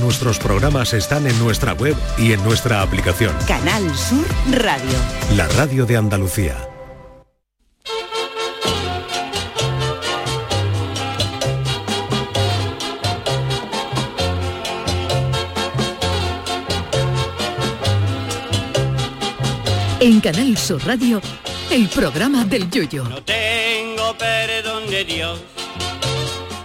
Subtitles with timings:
[0.00, 3.34] Nuestros programas están en nuestra web y en nuestra aplicación.
[3.46, 4.98] Canal Sur Radio.
[5.36, 6.56] La radio de Andalucía.
[20.00, 21.20] En Canal Sur Radio,
[21.70, 23.04] el programa del Yoyo.
[23.04, 25.38] No tengo perdón de Dios,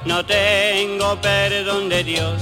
[0.06, 2.42] no tengo perdón de Dios,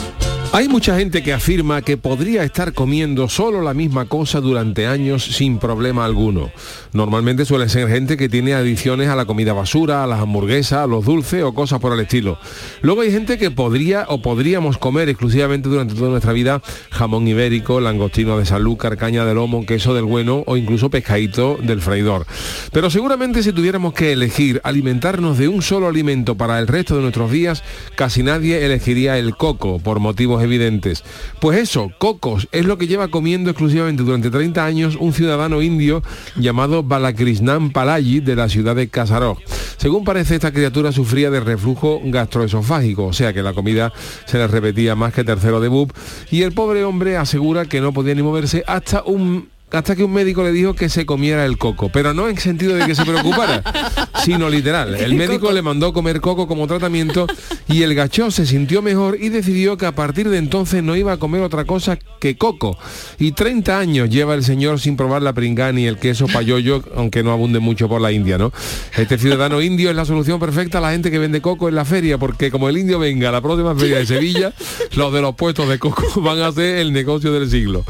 [0.53, 5.23] Hay mucha gente que afirma que podría estar comiendo solo la misma cosa durante años
[5.23, 6.51] sin problema alguno.
[6.91, 10.87] Normalmente suele ser gente que tiene adicciones a la comida basura, a las hamburguesas, a
[10.87, 12.37] los dulces o cosas por el estilo.
[12.81, 17.79] Luego hay gente que podría o podríamos comer exclusivamente durante toda nuestra vida jamón ibérico,
[17.79, 22.25] langostino de salúcar, caña de lomo, queso del bueno o incluso pescadito del freidor.
[22.73, 27.03] Pero seguramente si tuviéramos que elegir alimentarnos de un solo alimento para el resto de
[27.03, 27.63] nuestros días,
[27.95, 31.03] casi nadie elegiría el coco por motivos evidentes.
[31.39, 36.03] Pues eso, cocos, es lo que lleva comiendo exclusivamente durante 30 años un ciudadano indio
[36.35, 39.37] llamado Balakrisnan Palayi de la ciudad de Kasarog.
[39.77, 43.91] Según parece, esta criatura sufría de reflujo gastroesofágico, o sea que la comida
[44.25, 45.93] se le repetía más que tercero de bub,
[46.29, 50.13] y el pobre hombre asegura que no podía ni moverse hasta un hasta que un
[50.13, 53.05] médico le dijo que se comiera el coco, pero no en sentido de que se
[53.05, 53.63] preocupara,
[54.23, 54.95] sino literal.
[54.95, 57.27] El médico le mandó comer coco como tratamiento
[57.67, 61.13] y el gachó se sintió mejor y decidió que a partir de entonces no iba
[61.13, 62.77] a comer otra cosa que coco.
[63.17, 67.23] Y 30 años lleva el señor sin probar la pringá ni el queso payoyo, aunque
[67.23, 68.51] no abunde mucho por la India, ¿no?
[68.97, 71.85] Este ciudadano indio es la solución perfecta a la gente que vende coco en la
[71.85, 74.53] feria, porque como el indio venga a la próxima feria de Sevilla,
[74.95, 77.85] los de los puestos de coco van a hacer el negocio del siglo.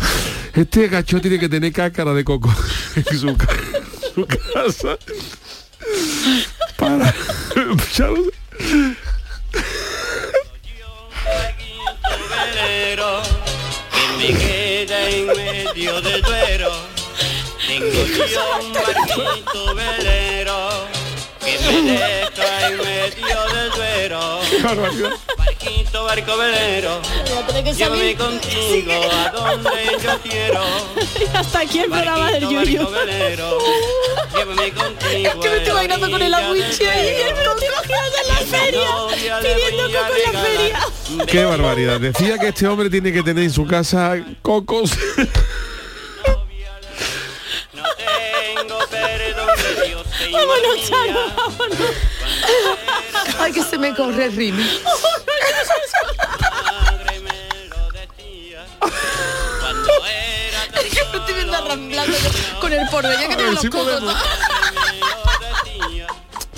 [0.53, 2.53] Este gacho tiene que tener cácara de coco
[2.95, 3.47] en su, ca-
[4.13, 4.97] su casa.
[6.78, 7.13] Para.
[14.17, 15.28] me queda en.
[17.68, 18.01] Tengo
[18.62, 20.88] un barquito velero
[21.44, 24.40] que me deja en medio del duero.
[25.38, 27.02] Barquito, barco velero,
[27.75, 30.63] llévame contigo a donde yo quiero.
[31.34, 33.57] Hasta aquí el programa del barco velero,
[34.35, 35.30] llévame contigo.
[35.30, 38.28] Es que me estoy bailando con el abuche ahí, es que lo estoy imaginando en
[38.28, 40.80] la feria, pidiendo coco en la feria.
[41.25, 42.00] Qué barbaridad.
[42.00, 44.91] Decía que este hombre tiene que tener en su casa cocos.
[50.61, 51.79] Vámonos, Charo, vámonos.
[53.39, 54.61] Ay, que se me corre el ritmo.
[60.73, 62.17] Es que me estoy viendo arramblando
[62.59, 64.16] con el porvenir que ver los podemos.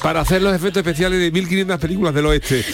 [0.01, 2.65] para hacer los efectos especiales de 1500 películas del oeste.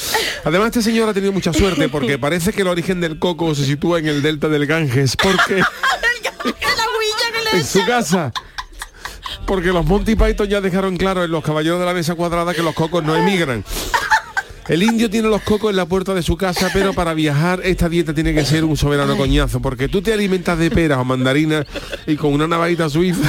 [0.44, 3.66] Además, este señor ha tenido mucha suerte porque parece que el origen del coco se
[3.66, 5.62] sitúa en el delta del Ganges, porque
[7.53, 8.31] en su casa.
[9.50, 12.62] Porque los Monty Python ya dejaron claro en los caballeros de la mesa cuadrada que
[12.62, 13.66] los cocos no emigran.
[14.68, 17.90] El indio tiene los cocos en la puerta de su casa, pero para viajar esta
[17.90, 21.66] dieta tiene que ser un soberano coñazo, porque tú te alimentas de peras o mandarinas
[22.06, 23.28] y con una navajita suiza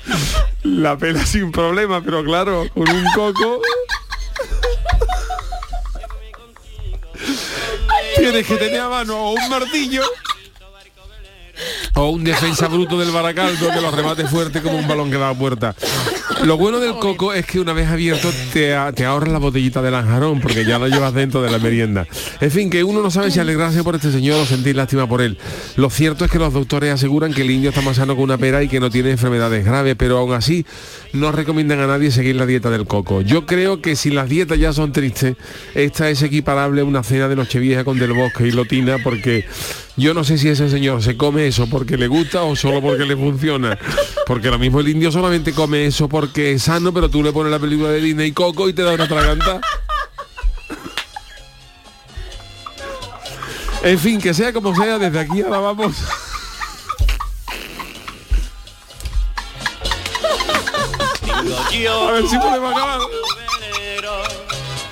[0.64, 3.60] la pela sin problema, pero claro, con un coco
[8.16, 10.02] tienes que tener a mano un martillo
[11.94, 15.30] o un defensa bruto del Baracaldo que lo remate fuerte como un balón que da
[15.30, 15.74] a puerta.
[16.44, 19.90] Lo bueno del coco es que una vez abierto te, te ahorras la botellita de
[19.90, 22.06] lanjarón porque ya lo llevas dentro de la merienda.
[22.40, 25.20] En fin, que uno no sabe si alegrarse por este señor o sentir lástima por
[25.20, 25.38] él.
[25.76, 28.38] Lo cierto es que los doctores aseguran que el indio está más sano que una
[28.38, 30.66] pera y que no tiene enfermedades graves, pero aún así
[31.12, 33.20] no recomiendan a nadie seguir la dieta del coco.
[33.20, 35.36] Yo creo que si las dietas ya son tristes,
[35.74, 39.46] esta es equiparable a una cena de Nochevieja con Del Bosque y Lotina porque
[39.96, 43.04] yo no sé si ese señor se come eso porque le gusta o solo porque
[43.04, 43.78] le funciona.
[44.26, 47.50] Porque lo mismo el indio solamente come eso porque es sano, pero tú le pones
[47.50, 49.60] la película de Disney y Coco y te da una traganta.
[53.82, 55.96] En fin, que sea como sea, desde aquí ahora vamos.
[61.80, 63.00] Yo A ver si podemos acabar.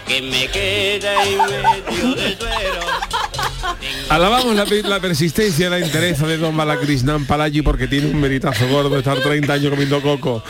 [0.06, 2.80] que me queda en medio del duero.
[4.08, 8.66] Alabamos la, la persistencia y la entereza de Don Balakrisnan Palayi porque tiene un meritazo
[8.68, 10.42] gordo estar 30 años comiendo coco.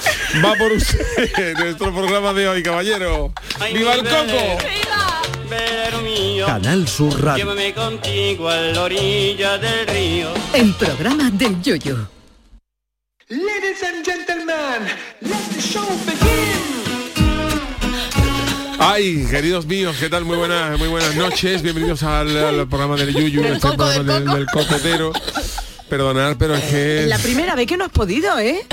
[0.43, 3.33] Va por usted, nuestro programa de hoy, caballero.
[3.59, 4.59] Ay, ¡Viva el coco!
[5.51, 7.45] velero mío, Canal Sur Radio.
[7.45, 10.29] llévame contigo a la orilla del río.
[10.55, 12.09] El programa del yoyo.
[13.31, 14.91] Ladies and gentlemen,
[15.23, 16.81] let the show begin.
[18.81, 20.25] Ay, queridos míos, ¿qué tal?
[20.25, 21.63] Muy buenas, muy buenas noches.
[21.63, 24.59] Bienvenidos al, al programa del Yuyu, este coco, programa del del, coco.
[24.59, 25.13] del cocotero.
[25.91, 27.01] Perdonad, pero es que...
[27.03, 28.65] Es la primera vez que no has podido, ¿eh?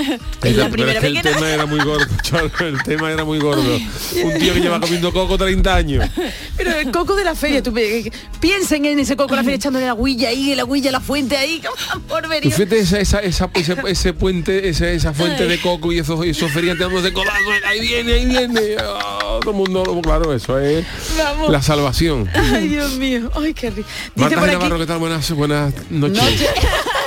[0.43, 1.35] Es la- la primera que el que no...
[1.35, 2.05] tema era muy gordo,
[2.59, 3.75] el tema era muy gordo.
[4.23, 6.09] Un tío que lleva comiendo coco 30 años.
[6.55, 9.55] Pero el coco de la feria, tú pi- piensen en ese coco de la feria
[9.57, 11.61] echándole la huilla ahí, la huilla, la fuente ahí,
[12.07, 12.43] por Tú ver.
[12.43, 16.51] fíjate esa, esa, esa- ese, ese puente, esa, esa fuente de coco y esos, esos
[16.51, 18.61] feriantes dándose codazos, ahí viene, ahí viene.
[18.79, 20.85] Ah, todo el mundo, claro, eso es
[21.17, 21.51] Vamos.
[21.51, 22.29] la salvación.
[22.33, 23.31] Ay, Dios mío.
[23.35, 23.89] Ay, qué rico.
[24.15, 24.77] Marta Navarro.
[24.79, 24.99] ¿qué tal?
[24.99, 26.45] Buenas, buenas noches.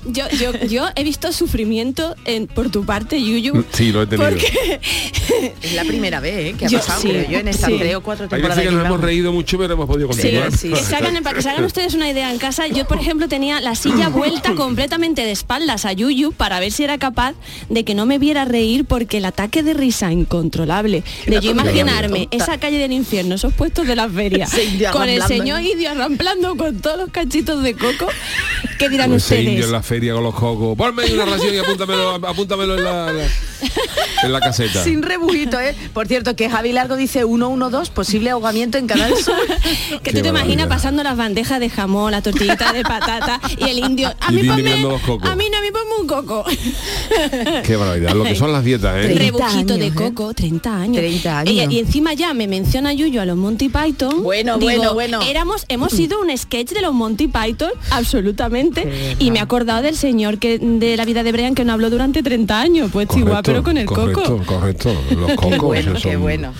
[0.05, 3.63] Yo, yo, yo he visto sufrimiento en, por tu parte, Yuyu.
[3.73, 4.29] Sí, lo he tenido.
[4.29, 4.79] Porque
[5.61, 6.55] Es la primera vez ¿eh?
[6.57, 7.77] que ha Yo- pasado, sí, creo yo, en estas sí.
[7.77, 8.57] tres o cuatro Hay temporadas.
[8.57, 9.05] veces que nos que hemos llevamos.
[9.05, 10.51] reído mucho, pero hemos podido continuar.
[10.57, 10.69] sí.
[10.69, 13.27] que se hagan, para que se hagan ustedes una idea en casa, yo por ejemplo
[13.27, 17.33] tenía la silla vuelta completamente de espaldas a Yuyu para ver si era capaz
[17.69, 22.27] de que no me viera reír porque el ataque de risa incontrolable de yo imaginarme
[22.31, 25.61] esa calle del infierno, esos puestos de las ferias, indio con el señor.
[25.61, 28.07] Idio arramplando con todos los cachitos de coco,
[28.79, 29.65] ¿qué dirán indio ustedes?
[29.91, 30.77] Feria con los cocos.
[30.77, 33.27] Ponme ahí una ración y apúntamelo, apúntamelo en la, la-
[34.23, 34.81] en la caseta.
[34.85, 35.75] Sin rebujito, ¿eh?
[35.93, 39.35] Por cierto, que Javi Largo dice 112, posible ahogamiento en Canal Sur.
[39.91, 43.65] Que Qué tú te imaginas pasando las bandejas de jamón, la tortillita de patata y
[43.65, 44.13] el indio.
[44.21, 45.29] A Y mí ponme, mirando los cocos.
[45.29, 46.45] a mí no, a mí ponme un coco.
[47.65, 49.13] Qué barbaridad, lo que son las dietas, ¿eh?
[49.13, 49.93] 30 Rebujito de ¿eh?
[49.93, 50.97] coco, 30 años.
[50.97, 51.53] 30 años.
[51.53, 54.23] Y, y encima ya me menciona Yuyo a los Monty Python.
[54.23, 55.21] Bueno, bueno, bueno.
[55.23, 59.15] Éramos, hemos sido un sketch de los Monty Python, absolutamente.
[59.19, 61.89] Y me he acordado del señor que de la vida de Brian que no habló
[61.89, 62.89] durante 30 años.
[62.91, 64.45] Pues igual, pero con el correcto, coco.
[64.45, 65.57] Correcto, los Qué cocos.
[65.59, 66.53] bueno, esos qué son- bueno.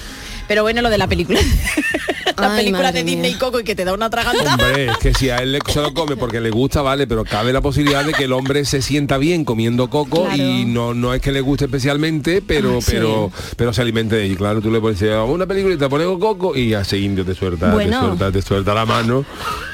[0.51, 1.39] Pero bueno, lo de la película.
[2.38, 3.39] la Ay, película de Disney mía.
[3.39, 4.56] Coco y que te da una tragantada.
[4.56, 7.24] Hombre, es que si a él le- se lo come porque le gusta, vale, pero
[7.24, 10.36] cabe la posibilidad de que el hombre se sienta bien comiendo coco Claro.
[10.44, 12.92] y no, no es que le guste especialmente, pero, Ah, sí.
[12.92, 14.36] pero, pero se alimente de ello.
[14.36, 17.24] Claro, tú le pones "Ah, una película y te pones coco y ya ese indio
[17.24, 18.00] te suelta, Bueno.
[18.01, 19.24] te suelta, te suelta la mano.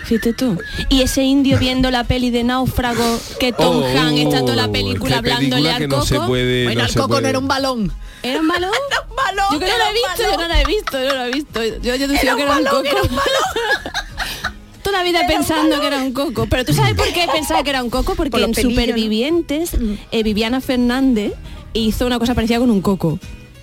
[0.05, 0.59] Fíjate tú.
[0.89, 4.71] Y ese indio viendo la peli de náufrago que Tom Oh, Hanks está toda la
[4.71, 5.99] película hablándole película al que coco.
[6.01, 6.63] no se puede.
[6.65, 7.91] Bueno, no el se Coco no era un balón.
[8.23, 8.71] ¿Era un balón?
[8.91, 9.45] Era un balón.
[9.53, 10.41] Yo que no era la he un visto, yo balón.
[10.41, 11.63] no la he visto, yo no la he visto.
[11.81, 12.83] Yo, yo decía que era un coco.
[12.85, 13.09] era un
[14.83, 16.47] Toda la vida pensando que era un coco.
[16.49, 18.15] Pero ¿tú sabes por qué pensaba que era un coco?
[18.15, 18.81] Porque Por en pelillos, ¿no?
[18.81, 19.71] Supervivientes,
[20.11, 21.33] eh, Viviana Fernández
[21.73, 23.19] hizo una cosa parecida con un coco.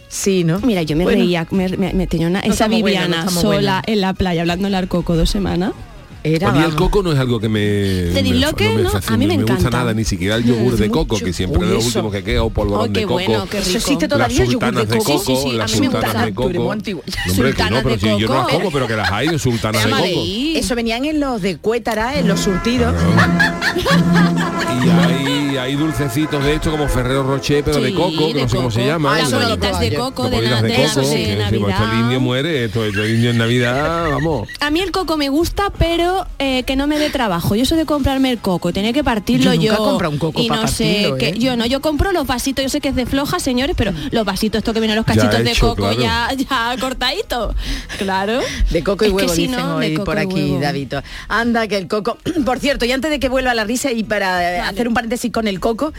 [0.08, 0.60] Sí, ¿no?
[0.60, 3.82] Mira, yo me Bueno, reía, me, me- me tenía una, No esa Viviana no sola
[3.86, 5.72] en la playa hablándole al coco dos semanas.
[6.26, 7.61] Era, A mí el coco no es algo que me...
[7.61, 8.71] ¿Te me- disloque?
[8.71, 9.71] me No, fascina, a mí me gusta encanta.
[9.79, 11.87] nada, ni siquiera el yogur de coco, que siempre Uy, es lo eso.
[11.88, 13.12] último que queda, o polvorón Oh, de coco.
[13.12, 13.79] bueno, qué Eso rico.
[13.79, 15.19] existe todavía, yogur de de coco.
[15.19, 16.25] Sí, sí, sí, las a mí me sultanas gusta.
[16.26, 16.49] de coco.
[16.55, 18.56] No, hombre, que no, Sultanas pero de si yo no las coco.
[18.56, 20.03] como, pero que las hay sultanas de coco.
[20.56, 22.94] Eso venían en los de Cuétara, en los surtidos.
[24.85, 28.56] Y hay, hay dulcecitos de esto como Ferrero Rocher, pero de coco, que no sé
[28.56, 29.19] cómo se llama.
[29.19, 30.67] Las no bolitas de coco de, Navidad.
[30.71, 34.49] esto el indio muere, esto el indio en Navidad, vamos.
[34.61, 37.55] A mí el coco me gusta, pero eh, que no me dé trabajo.
[37.55, 40.49] Yo soy de comprarme el coco, tener que partirlo Yo nunca comprado un coco y
[40.49, 41.38] no sé que ¿eh?
[41.38, 44.25] yo no, yo compro los vasitos, yo sé que es de floja, señores, pero los
[44.25, 46.00] vasitos estos que vienen los cachitos de hecho, coco claro.
[46.00, 47.55] ya, ya cortaditos.
[47.99, 48.40] Claro.
[48.70, 50.56] De coco y huevo, si dicen no, hoy por aquí.
[50.59, 51.02] Davito.
[51.28, 52.18] Anda, que el coco...
[52.44, 55.49] Por cierto, y antes de que vuelva la risa y para hacer un paréntesis con
[55.49, 55.92] el coco,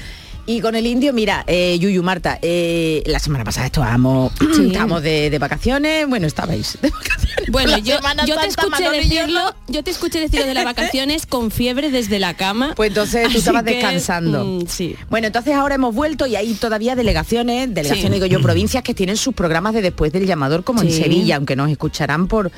[0.48, 4.68] y con el indio, mira, eh, Yuyu, Marta, eh, la semana pasada estábamos, Sí.
[4.68, 7.50] estábamos de, de vacaciones, bueno, estabais de vacaciones.
[7.52, 8.00] Bueno, yo,
[8.40, 9.56] te escuché decirlo, no.
[9.68, 12.74] yo te escuché decirlo de las vacaciones con fiebre desde la cama.
[12.76, 14.44] Pues entonces tú estabas que, descansando.
[14.46, 14.96] mm, sí.
[15.10, 18.14] Bueno, entonces ahora hemos vuelto y hay todavía delegaciones, delegaciones Sí.
[18.14, 20.92] digo yo, provincias que tienen sus programas de después del llamador, como en.
[20.92, 22.52] Sevilla, aunque nos escucharán por,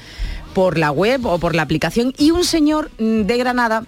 [0.53, 2.13] por la web o por la aplicación.
[2.17, 3.86] Y un señor mm, de Granada,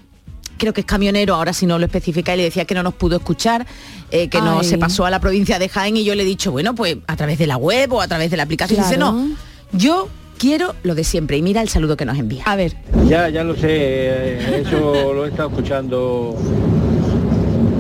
[0.60, 2.94] creo que es camionero, ahora si no lo especifica, y le decía que no nos
[2.94, 3.66] pudo escuchar,
[4.12, 6.52] eh, que no se pasó a la provincia de Jaén y yo le he dicho,
[6.52, 8.80] bueno, pues a través de la web o a través de la aplicación.
[8.82, 9.14] Dice, Claro.
[9.14, 9.30] no,
[9.72, 11.38] yo quiero lo de siempre.
[11.38, 12.44] Y mira el saludo que nos envía.
[12.46, 12.76] A ver,
[13.08, 16.36] Ya, ya lo sé, eh, eso lo he estado escuchando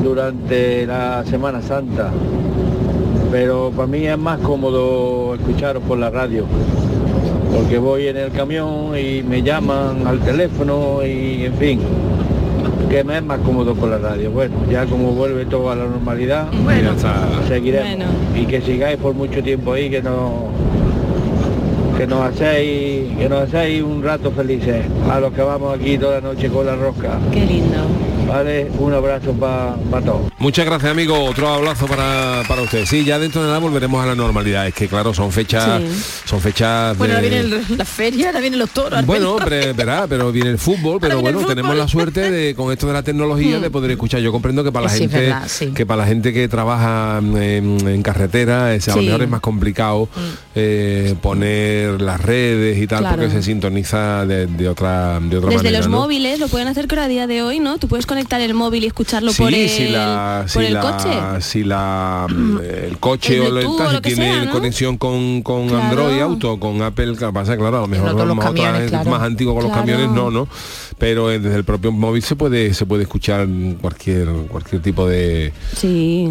[0.03, 2.12] durante la Semana Santa,
[3.31, 6.45] pero para mí es más cómodo escucharos por la radio,
[7.55, 11.79] porque voy en el camión y me llaman al teléfono y en fin,
[12.89, 14.31] que me es más cómodo por la radio.
[14.31, 16.91] Bueno, ya como vuelve todo a la normalidad, Bueno,
[17.48, 18.05] seguiremos Bueno.
[18.36, 20.50] y que sigáis por mucho tiempo ahí, que no
[21.98, 26.22] que nos hacéis, que nos hacéis un rato felices a los que vamos aquí toda
[26.22, 27.19] la noche con la rosca.
[27.31, 27.75] Qué lindo.
[28.29, 30.31] Vale, un abrazo para todos.
[30.38, 31.24] Muchas gracias, amigo.
[31.25, 32.86] Otro abrazo para, para usted.
[32.86, 34.67] Sí, ya dentro de nada volveremos a la normalidad.
[34.67, 35.81] Es que, claro, son fechas...
[36.25, 39.05] Son fechas Bueno, ahora de- viene el- la feria, ahora vienen los toros.
[39.05, 42.88] Bueno, pero, verá, pero viene el fútbol, pero bueno, tenemos la suerte de con esto
[42.88, 44.19] de la tecnología de poder escuchar.
[44.21, 45.67] Yo comprendo que para la Sí, gente verdad, sí.
[45.67, 49.05] que para la gente que trabaja en, en carretera, es, a lo Sí.
[49.07, 50.07] mejor es más complicado
[50.55, 53.17] eh, poner las redes y tal Claro.
[53.17, 55.77] porque se sintoniza de, de otra de otra Desde manera.
[55.79, 55.98] los ¿no?
[56.01, 57.77] móviles lo pueden hacer creo a día de hoy, ¿no?
[57.77, 60.73] Tú puedes conectar el móvil y escucharlo Sí, por el, si la, por si el
[60.73, 61.41] la- coche.
[61.41, 62.27] si la
[62.88, 64.51] el coche El o el o taxi lo que tiene sea, ¿no?
[64.51, 65.83] conexión con, con Claro.
[65.83, 69.09] Android Auto, con Apple, pasa claro, a lo mejor no los más, camiones, claro.
[69.09, 70.47] más antiguo con los camiones no, ¿no?
[70.97, 73.47] Pero eh, desde el propio móvil se puede se puede escuchar
[73.81, 76.29] cualquier cualquier tipo de Sí.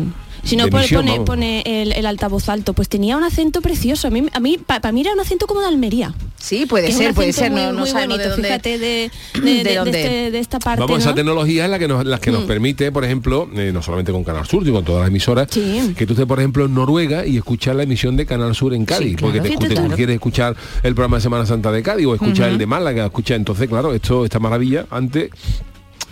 [0.49, 3.61] Si no de pone, emisión, pone, pone el, el altavoz alto, pues tenía un acento
[3.61, 4.09] precioso.
[4.09, 6.15] A mí, a mí para mí era un acento como de Almería.
[6.39, 8.49] Sí, puede ser, puede ser, muy, no, no muy bonito, de dónde.
[8.49, 10.01] fíjate de, de, de de- dónde.
[10.03, 10.81] este- de esta parte.
[10.81, 11.15] Vamos, esa ¿no?
[11.17, 14.25] tecnología es la que nos, la que nos permite, por ejemplo, eh, no solamente con
[14.25, 15.95] Canal Sur, sino con todas las emisoras, Sí.
[15.97, 18.85] que tú estés, por ejemplo, en Noruega y escuchar la emisión de Canal Sur en
[18.85, 19.33] Cádiz, claro.
[19.33, 19.95] porque te, Fíjate, te- claro.
[19.97, 23.37] quieres escuchar el programa de Semana Santa de Cádiz o escuchar el de Málaga, escuchar,
[23.37, 25.31] entonces, claro, esto, esta maravilla, antes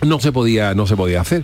[0.01, 1.43] no se podía, no se podía hacer.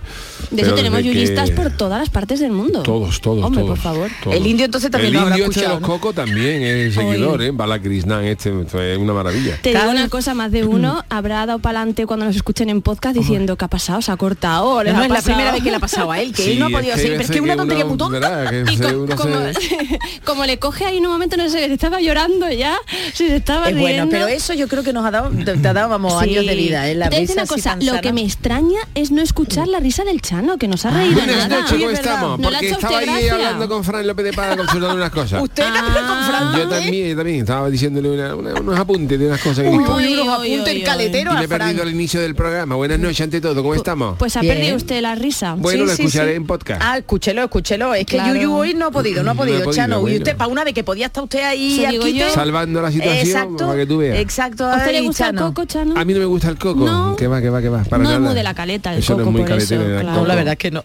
[0.50, 2.82] De hecho tenemos que- yuyistas por todas las partes del mundo.
[2.82, 4.10] Todos, todos, Hombre, todos, por favor.
[4.22, 4.36] todos.
[4.36, 7.42] El indio entonces también el lo habrá indio este de los cocos también es seguidor,
[7.42, 7.50] ¿eh?
[7.50, 8.50] Balakrishnan, este,
[8.92, 9.58] es una maravilla.
[9.60, 12.80] Te digo una cosa, más de uno habrá dado para adelante cuando nos escuchen en
[12.82, 14.00] podcast diciendo ¿qué ha pasado?
[14.02, 14.74] ¿Se ha cortado?
[14.76, 15.34] No, ¿Les no ha es la pasado?".
[15.34, 17.00] primera vez que le ha pasado a él, que Sí, él no ha podido que
[17.02, 17.20] seguir.
[17.20, 18.50] es que una que tontería muy tonta.
[18.50, 22.00] que se- como, se- como le coge ahí en un momento, no sé, le estaba
[22.00, 22.76] llorando ya,
[23.14, 24.10] si se estaba Es bueno, riendo.
[24.10, 26.88] pero eso yo creo que nos ha dado, te, ha dado vamos, años de vida,
[26.88, 26.94] ¿eh?
[26.94, 30.68] La una cosa, lo que me extraña es no escuchar la risa del Chano, que
[30.68, 31.62] nos ha reído Buenas nada.
[31.62, 32.38] noches, ¿cómo es estamos?
[32.38, 33.32] ¿No le ha Porque estaba ahí gracia?
[33.32, 35.42] hablando con Fran López de Pada consultando unas cosas.
[35.42, 36.26] Usted también con Ah.
[36.28, 37.08] Fran Yo también.
[37.08, 39.94] yo también estaba diciéndole una- una- unos apuntes de unas cosas que Uy, dijo.
[39.94, 42.34] uy, Uy, unos uy, apuntes uy, el caletero Y me he perdido el inicio del
[42.34, 42.74] programa.
[42.74, 44.18] Buenas noches ante todo, ¿cómo estamos?
[44.18, 44.56] Pues ha Bien.
[44.56, 45.54] perdido usted la risa.
[45.54, 46.36] bueno, Sí, lo sí, escucharé sí.
[46.36, 46.82] en podcast.
[46.84, 47.94] Ah, escúchelo, escúchelo.
[47.94, 48.34] Es que Claro.
[48.34, 50.02] Yuyu hoy no ha podido, no ha podido, Chano.
[50.02, 50.16] bueno.
[50.16, 51.82] Y usted, para una vez que podía estar usted ahí
[52.14, 52.28] yo.
[52.28, 54.18] Salvando la situación Exacto, para que tú veas.
[54.18, 54.66] exacto.
[54.66, 55.94] ¿A usted le gusta el coco, Chano?
[55.98, 56.84] A mí no me gusta el coco.
[56.84, 57.16] No.
[57.16, 57.82] Que va, que va, que va.
[57.84, 58.33] Para nada.
[58.34, 60.06] De la caleta el eso no coco, es muy por caletero eso, claro.
[60.08, 60.26] No, coco.
[60.26, 60.82] la verdad es que no.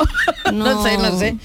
[0.53, 0.83] no No.
[0.83, 1.35] sé, no sé.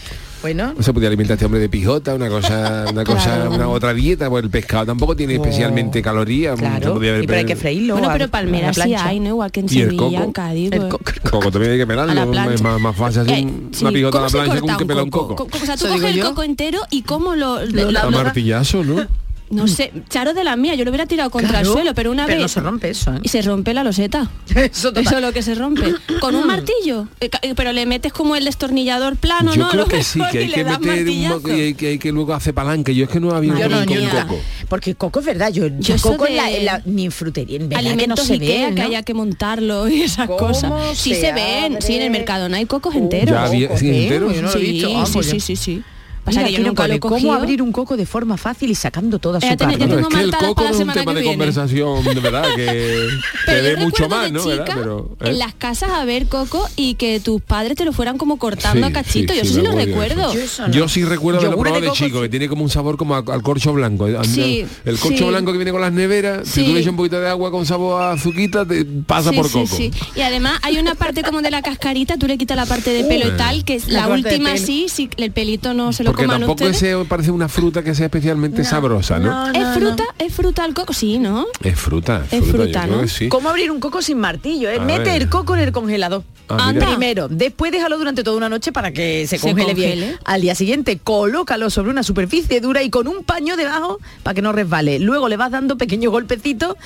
[0.43, 3.51] Bueno, No se podía alimentar este hombre de pijota, una cosa, una cosa, Claro.
[3.53, 5.43] una otra dieta, porque el pescado tampoco tiene No.
[5.43, 6.59] especialmente calorías.
[6.59, 6.93] se claro.
[6.93, 7.95] podía haber Y pero hay que freírlo.
[7.95, 9.07] Bueno, pero a Palmera la sí plancha.
[9.09, 9.29] hay, ¿no?
[9.31, 10.23] Igual que en ¿Y el Sevilla, coco?
[10.25, 10.73] en Cádiz.
[10.73, 10.91] El pues.
[10.91, 11.05] coco.
[11.25, 12.13] El coco también hay que pelarlo.
[12.23, 12.63] Es plancha.
[12.63, 14.77] más, más fácil hacer Eh, un- sí, una pijota a ¿cómo la plancha que un
[14.77, 15.37] que pela un coco.
[15.37, 17.65] Co- O sea, tú coges el coco entero y cómo lo...
[17.65, 19.07] lo- La- A lo- martillazo, ¿no?
[19.51, 22.11] No sé, Charo de la mía, yo lo hubiera tirado contra Claro, el suelo, pero
[22.11, 22.43] una pero vez...
[22.43, 23.19] no se rompe eso, ¿eh?
[23.23, 24.31] Y se rompe la loseta.
[24.55, 25.05] Eso total.
[25.05, 25.95] Eso es lo que se rompe.
[26.21, 27.09] Con un martillo.
[27.21, 29.69] Eh, eh, Pero le metes como el destornillador plano, Yo ¿no?
[29.71, 31.75] creo Lo que sí, que hay y le que das meter un mo- y hay
[31.75, 32.95] que, hay que luego hacer palanque.
[32.95, 34.41] Yo es que no había Yo no, con yo coco.
[34.69, 37.05] Porque coco es verdad, yo, yo Yo eso coco en la, de en la- ni
[37.05, 40.03] en frutería, en verdad que no Alimentos se Ikea ve, que haya que montarlo y
[40.03, 40.73] esas ¿Cómo cosas.
[40.99, 42.19] Sí se se ven, sí en el abre?
[42.19, 43.31] mercado no hay cocos enteros.
[43.35, 45.83] Ya había- coco, sí, sí, sí.
[46.25, 47.29] Pasa Mira, que yo nunca no lo he cogido.
[47.29, 49.77] ¿Cómo abrir un coco de forma fácil y sacando toda su carne?
[49.77, 51.37] Bueno, tengo es que el coco es un tema de viene.
[51.37, 53.09] conversación, de verdad, que, que
[53.47, 55.29] Pero yo dé mucho más, chica, Pero, ¿eh?
[55.31, 58.87] en las casas a ver coco y que tus padres te lo fueran como cortando
[58.87, 59.33] Sí, a cachito.
[59.35, 60.33] sí, yo sí, eso sí me lo recuerdo.
[60.35, 60.73] Yo eso no.
[60.73, 63.15] Yo sí recuerdo Yogures probado de, de coco, chico, que tiene como un sabor como
[63.17, 64.07] al corcho blanco.
[64.07, 65.25] El corcho sí.
[65.25, 67.67] blanco que viene con las neveras, si tú le echas un poquito de agua con
[67.67, 69.67] sabor a azuquita, te pasa por coco.
[69.67, 69.91] sí.
[70.17, 73.05] Y además hay una parte como de la cascarita, tú le quitas la parte de
[73.05, 76.29] pelo y tal, que es La última sí, sí, el pelito no se lo Porque
[76.29, 79.51] tampoco ese parece una fruta que sea especialmente sabrosa, ¿no?
[79.53, 80.05] ¿Es fruta?
[80.19, 80.93] ¿Es fruta el coco?
[80.93, 81.47] Sí, ¿no?
[81.63, 83.07] Es fruta, es Es fruta, ¿no?
[83.09, 83.29] sí.
[83.29, 84.71] ¿Cómo abrir un coco sin martillo?
[84.71, 84.79] eh?
[84.81, 85.23] A Mete ver.
[85.23, 86.23] el coco en el congelador.
[86.49, 86.73] Ah.
[86.79, 90.19] Primero, después déjalo durante toda una noche para que se Se congele, bien.
[90.27, 94.43] Al día siguiente, colócalo sobre una superficie dura y con un paño debajo para que
[94.43, 94.99] no resbale.
[94.99, 96.77] Luego le vas dando pequeños golpecitos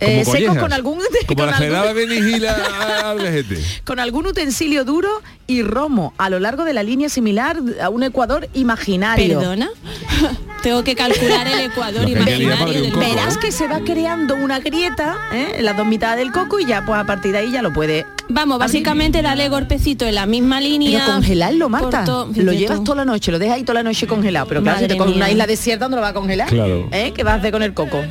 [0.00, 3.46] eh, Como secos con algún Como con la algún-
[3.84, 5.08] con algún utensilio duro
[5.46, 9.38] y romo a lo largo de la línea similar a un ecuador imaginario.
[9.40, 9.70] ¿Perdona?
[10.62, 12.98] Tengo que calcular el ecuador imaginario del coco.
[13.06, 15.56] Verás que se va creando una grieta ¿eh?
[15.58, 17.72] en las dos mitades del coco y ya pues a partir de ahí ya lo
[17.72, 21.04] puede Vamos, básicamente darle golpecito en la misma Pero línea.
[21.06, 22.04] congelarlo, por Marta.
[22.04, 24.48] to- Lo llevas toda la noche, lo dejas ahí toda la noche congelado.
[24.48, 26.48] Pero claro, si Madre te coges una isla desierta, ¿dónde lo va a congelar?
[26.48, 26.88] Claro.
[26.90, 27.12] ¿Eh?
[27.14, 28.02] ¿Qué vas a hacer con el coco?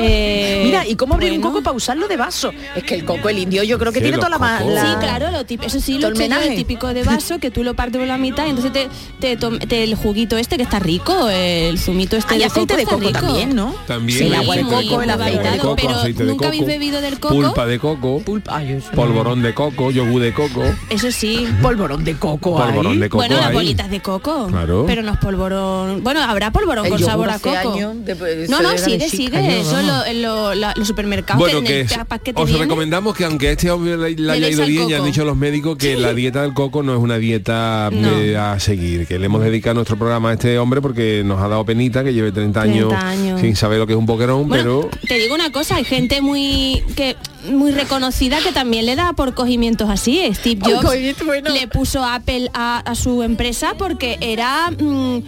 [0.00, 2.52] Eh, Mira, ¿y cómo abrir un coco para usarlo de vaso?
[2.76, 4.74] Es que el coco, el indio, yo creo que Sí, tiene toda la, ma- cocos.
[4.74, 7.74] la- Sí, claro, lo tip- eso sí, lo el típico de vaso que tú lo
[7.74, 8.88] partes por la mitad y entonces te,
[9.20, 9.36] te,
[9.66, 12.94] te- el juguito este que está rico, el zumito este Hay de aceite de está
[12.94, 13.20] coco rico.
[13.20, 13.74] también, ¿no?
[13.86, 15.76] También Sí, el agua, el aceite de coco, el coco, aceite agua de de coco.
[15.76, 17.34] pero aceite de ¿nunca habéis coco, bebido del coco?
[17.34, 20.62] Pulpa de coco, Pulpa, ay, polvorón de coco, yogur de coco.
[20.90, 21.46] Eso sí.
[21.62, 22.62] Polvorón de coco.
[22.62, 22.98] hay.
[22.98, 24.46] De coco bueno, las bolitas de coco.
[24.48, 24.84] Claro.
[24.86, 26.02] Pero no es polvorón.
[26.02, 27.74] Bueno, habrá polvorón El con sabor a coco.
[27.94, 29.60] de- de- no, no, de- sigue, de sigue.
[29.60, 32.46] Eso lo- en lo- la- los supermercados Bueno, que que en es- el paquete os
[32.48, 32.62] viene.
[32.64, 35.96] recomendamos que aunque este hombre le, haya ido bien, ya han dicho los médicos que
[35.96, 38.18] la dieta del coco no es una dieta No.
[38.18, 41.48] eh, a seguir, que le hemos dedicado nuestro programa a este hombre porque nos ha
[41.48, 43.40] dado penita que lleve 30 años, 30 años.
[43.40, 46.20] sin saber lo que es un boquerón, Bueno, pero te digo una cosa, hay gente
[46.20, 47.16] muy que
[47.50, 50.20] muy reconocida que también le da por cogimientos así.
[50.34, 51.50] Steve Jobs cogimiento, bueno.
[51.52, 55.20] le puso Apple a, a su empresa porque era mm,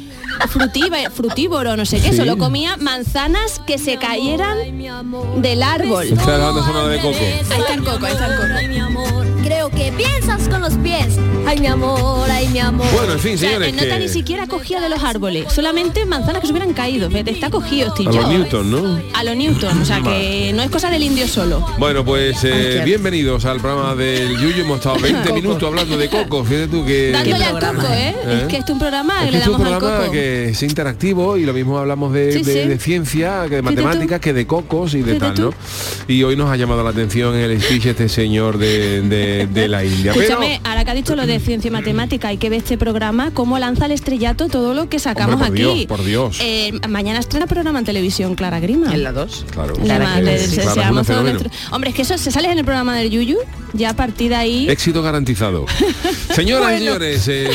[0.48, 2.16] frutíva- frutívoro, no sé qué, Sí.
[2.16, 6.04] solo comía manzanas que se cayeran del árbol.
[6.04, 7.16] esta es la banda sonora de coco.
[7.18, 8.48] Ahí está el coco, ahí está el coco.
[8.56, 11.16] Ay, mi amor, creo que piensas con los pies.
[11.46, 12.86] Ay, mi amor, ay, mi amor.
[12.92, 15.52] Bueno, en fin, O sea, señores, el nota que ni siquiera cogía de los árboles,
[15.52, 17.08] solamente manzanas que se hubieran caído.
[17.08, 18.28] Está cogido, Steve a los.
[18.28, 19.00] Newton, ¿no?
[19.14, 21.66] A lo Newton, o sea que no es cosa del indio solo.
[21.78, 24.60] Bueno, pues eh, bienvenidos al programa del Yuyu.
[24.62, 26.44] Hemos estado 20 minutos hablando de coco.
[26.44, 27.10] Fíjate tú que...
[27.12, 28.14] Dándole al programa, coco, ¿eh?
[28.26, 28.38] ¿Eh?
[28.42, 30.10] Es que esto es un programa que que le es un damos al coco.
[30.12, 32.68] que es interactivo y lo mismo hablamos de, Sí, de- sí.
[32.68, 34.24] de ciencia, que de matemáticas, tú.
[34.30, 35.50] Que de cocos y de tal, ¿no?
[36.08, 39.84] Y hoy nos ha llamado la atención el speech este señor de, de- de la
[39.84, 40.12] India.
[40.12, 42.78] Pero, Escúchame, ahora que ha dicho lo de ciencia y matemática, hay que ver este
[42.78, 45.74] programa, cómo lanza al estrellato todo lo que sacamos Hombre, por aquí.
[45.74, 46.38] Dios, por Dios.
[46.42, 48.92] Eh, mañana estrena programa en televisión Clara Grima.
[48.94, 49.46] En la 2.
[49.50, 50.20] claro, Clara
[50.92, 53.38] nuestro- Hombre, es que eso se sale en el programa del Yuyu,
[53.72, 54.68] ya a partir de ahí.
[54.70, 55.66] Éxito garantizado.
[56.34, 57.50] Señoras y señores, eh,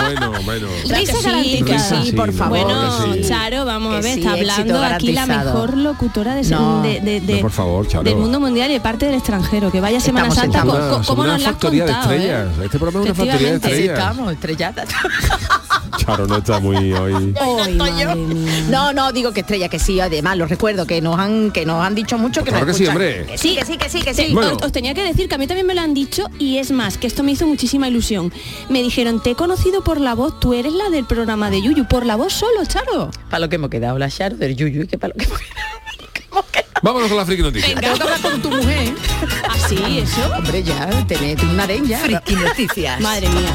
[0.00, 0.66] bueno, bueno.
[0.88, 2.00] Risa sí, garantizada.
[2.02, 2.58] que sí, por favor.
[2.64, 3.22] Bueno, sí.
[3.28, 6.82] Charo, vamos Que a ver, sí, está hablando aquí la mejor locutora de, No.
[6.82, 8.04] de- de- de- No, por favor, Charo.
[8.04, 9.70] del mundo mundial y de parte del extranjero.
[9.70, 10.84] Que vaya Semana Estamos Santa, sentados.
[10.90, 12.16] co- co- Somos ¿cómo una nos la has contado, eh?
[12.16, 12.48] estrellas.
[12.64, 13.98] Este programa es una factoría de estrellas.
[13.98, 14.88] Estamos estrelladas.
[15.96, 17.34] Charo no está muy hoy.
[18.70, 21.84] No, no, digo que estrella, que sí, además, lo recuerdo, que nos han, que nos
[21.84, 23.26] han dicho mucho que Pues claro nos que sí, hombre.
[23.26, 24.32] Que sí, que sí, que sí, que sí.
[24.32, 24.56] Bueno.
[24.56, 26.70] os, os tenía que decir que a mí también me lo han dicho y es
[26.70, 28.32] más, que esto me hizo muchísima ilusión.
[28.68, 31.86] Me dijeron, te he conocido por la voz, tú eres la del programa de Yuyu,
[31.86, 33.10] por la voz solo, Charo.
[33.30, 35.38] Para lo que hemos quedado, la Charo del Yuyu, y que para lo que hemos
[35.40, 36.63] quedado.
[36.82, 37.74] Vámonos con la friki noticia.
[37.74, 38.92] Que hablar con tu mujer.
[39.48, 40.20] Así, eso.
[40.36, 41.98] Hombre, ya, tenés un aren ya.
[42.00, 43.00] Friki Noticias.
[43.00, 43.54] Madre mía.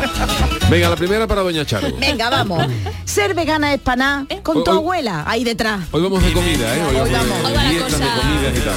[0.69, 1.89] Venga, la primera para Doña Charo.
[1.99, 2.65] Venga, vamos.
[3.05, 5.81] Ser vegana es paná con tu Hoy- abuela, ahí detrás.
[5.91, 6.81] Hoy vamos de comida, ¿eh?
[6.89, 7.41] Hoy Hoy vamos vamos.
[7.41, 8.75] de Hoy va la dietas, de comidas y tal.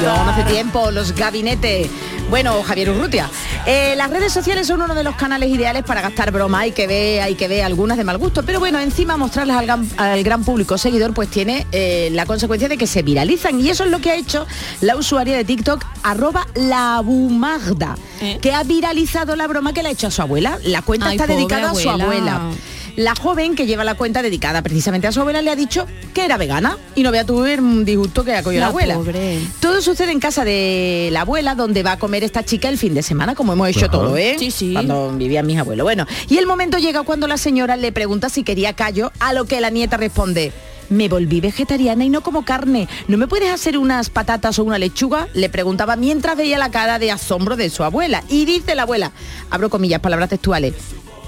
[0.00, 1.88] Llevamos hace tiempo los gabinetes.
[2.34, 3.30] Bueno, Javier Urrutia.
[3.64, 6.58] eh, las redes sociales son uno de los canales ideales para gastar broma.
[6.58, 8.42] Hay que ver, hay que ver algunas de mal gusto.
[8.42, 12.68] Pero bueno, encima mostrarlas al gran, al gran público seguidor, pues tiene eh, la consecuencia
[12.68, 13.60] de que se viralizan.
[13.60, 14.48] Y eso es lo que ha hecho
[14.80, 18.40] la usuaria de TikTok, arroba la Bumagda, ¿Eh?
[18.42, 20.58] que ha viralizado la broma que le ha hecho a su abuela.
[20.64, 22.50] La cuenta Ay, está dedicada a su abuela.
[22.96, 26.24] La joven que lleva la cuenta dedicada precisamente a su abuela le ha dicho que
[26.24, 28.94] era vegana y no vea tú el disgusto que ha cogido la, La abuela.
[28.94, 29.40] pobre.
[29.58, 32.94] Todo sucede en casa de la abuela, donde va a comer esta chica el fin
[32.94, 33.90] de semana, como hemos hecho Ajá.
[33.90, 34.36] todo, ¿eh?
[34.38, 34.72] Sí, sí.
[34.74, 35.82] Cuando vivían mis abuelos.
[35.84, 39.44] Bueno, y el momento llega cuando la señora le pregunta si quería callo, a lo
[39.46, 40.52] que la nieta responde.
[40.88, 42.88] Me volví vegetariana y no como carne.
[43.08, 45.26] ¿No me puedes hacer unas patatas o una lechuga?
[45.34, 48.22] Le preguntaba mientras veía la cara de asombro de su abuela.
[48.28, 49.10] Y dice la abuela,
[49.50, 50.74] abro comillas, palabras textuales.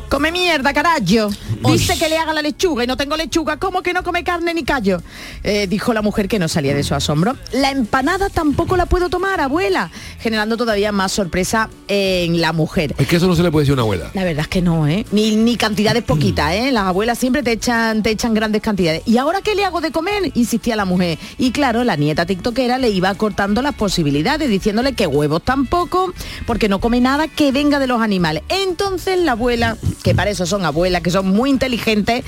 [0.09, 1.31] Come mierda, carajo.
[1.67, 3.59] Dice que le haga la lechuga y no tengo lechuga.
[3.59, 5.03] ¿Cómo que no come carne ni callo?
[5.43, 7.37] Eh, dijo la mujer que no salía de su asombro.
[7.53, 9.91] La empanada tampoco la puedo tomar, abuela.
[10.21, 12.95] Generando todavía más sorpresa en la mujer.
[12.99, 14.11] Es que eso no se le puede decir a una abuela.
[14.15, 15.05] La verdad es que no, ¿eh?
[15.13, 16.73] Ni, ni cantidades poquitas, ¿eh?
[16.73, 19.03] Las abuelas siempre te echan, te echan grandes cantidades.
[19.07, 20.31] ¿Y ahora qué le hago de comer?
[20.35, 21.19] Insistía la mujer.
[21.39, 26.13] Y claro, la nieta tiktokera le iba cortando las posibilidades, diciéndole que huevos tampoco,
[26.47, 28.43] porque no come nada que venga de los animales.
[28.49, 32.25] Entonces la abuela, que para eso son abuelas, que son muy inteligentes,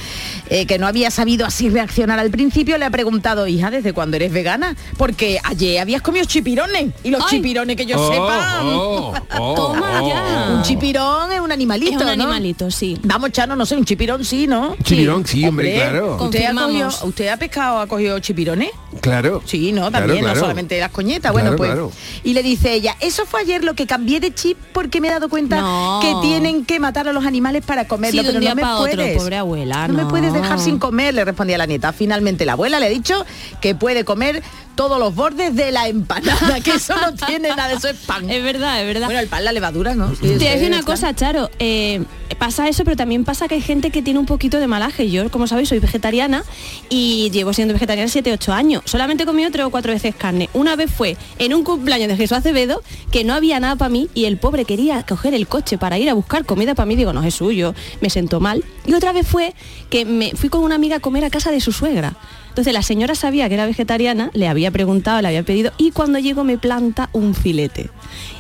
[0.50, 4.16] eh, que no había sabido así reaccionar al principio, le ha preguntado, hija, ¿desde cuándo
[4.16, 4.76] eres vegana?
[4.96, 6.92] Porque ayer habías comido chipirones.
[7.04, 7.28] Y los Ay.
[7.31, 8.61] chipirones que yo Oh, sepa...
[8.64, 10.46] oh, oh, Toma oh, ya.
[10.50, 10.57] oh.
[10.57, 12.12] Un chipirón es un animalito, Es un ¿no?
[12.12, 12.98] animalito, sí.
[13.02, 14.76] Vamos, Chano, no sé, un chipirón sí, ¿no?
[14.83, 16.16] Chipirón, sí, hombre, claro.
[16.20, 18.70] ¿Usted ha, cogido, ¿Usted ha pescado, ha cogido chipirones?
[19.00, 19.42] Claro.
[19.44, 19.88] Sí, ¿no?
[19.90, 20.35] Claro, También, claro.
[20.35, 21.31] no solamente las coñetas.
[21.33, 21.70] Claro, bueno, pues.
[21.70, 21.92] claro.
[22.24, 25.11] Y le dice ella, eso fue ayer lo que cambié de chip porque me he
[25.11, 26.00] dado cuenta No.
[26.02, 28.23] que tienen que matar a los animales para comerlo.
[28.23, 29.16] Sí, pero no me otro, puedes.
[29.18, 31.92] pobre abuela, No, me puedes dejar sin comer, le respondía la nieta.
[31.92, 33.25] Finalmente la abuela le ha dicho
[33.61, 34.42] que puede comer
[34.79, 38.31] todos los bordes de la empanada, que eso no tiene nada, eso es pan.
[38.31, 39.09] Es verdad, es verdad.
[39.09, 40.14] Bueno, el pan, la levadura, ¿no?
[40.14, 41.51] Sí, Te voy a eso decir es una cosa, Charo.
[41.59, 42.05] eh,
[42.38, 45.11] pasa eso, pero también pasa que hay gente que tiene un poquito de malaje.
[45.11, 46.45] Yo, como sabéis, soy vegetariana
[46.91, 48.83] y llevo siendo vegetariana 7, 8 años.
[48.85, 50.49] Solamente he comido tres o cuatro veces carne.
[50.53, 54.09] Una vez fue en un cumpleaños de Jesús Acevedo, que no había nada para mí
[54.14, 56.95] y el pobre quería coger el coche para ir a buscar comida para mí.
[56.95, 58.64] Digo, no, Jesús, yo me sentó mal.
[58.87, 59.55] Y otra vez fue
[59.91, 62.14] que me fui con una amiga a comer a casa de su suegra.
[62.59, 66.18] Entonces la señora sabía que era vegetariana, le había preguntado, le había pedido y cuando
[66.18, 67.88] llego me planta un filete.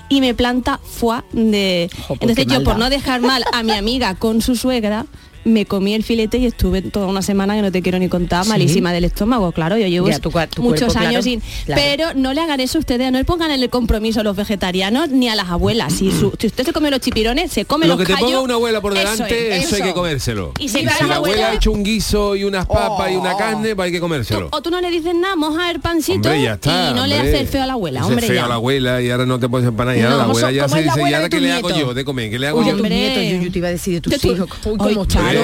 [0.08, 1.88] Y me planta foie de...
[2.18, 5.06] Entonces yo por no dejar mal a mi amiga con su suegra,
[5.48, 8.44] me comí el filete y estuve toda una semana que no te quiero ni contar,
[8.44, 8.50] ¿Sí?
[8.50, 11.40] malísima del estómago, claro, yo llevo Ya, tu muchos cuerpo, años claro, sin...
[11.66, 11.82] claro.
[11.84, 15.08] Pero no le hagan eso ustedes, no le pongan en el compromiso a los vegetarianos
[15.10, 15.92] ni a las abuelas.
[15.92, 18.40] Si, su- si usted se come los chipirones, se come Lo los que te ponga
[18.40, 20.52] una abuela por eso delante, es, eso, hay que comérselo.
[20.58, 23.16] Y si si va la la abuela ha hecho un guiso y unas papas y
[23.16, 24.48] una carne, pues hay que comérselo.
[24.52, 27.16] O tú no le dices nada, moja el pancito Hombre, ya está, y no le
[27.16, 27.30] hombre.
[27.30, 28.26] hace el feo a la abuela, hombre.
[28.26, 28.44] feo ya.
[28.44, 30.52] a la abuela y ahora no te puedes empanar y No, ahora la ¿cómo abuela
[30.52, 32.30] ya se dice, ¿y ahora qué le hago yo de comer?
[32.30, 32.76] ¿Qué le hago yo?
[32.78, 34.48] te iba a decir de tus hijos.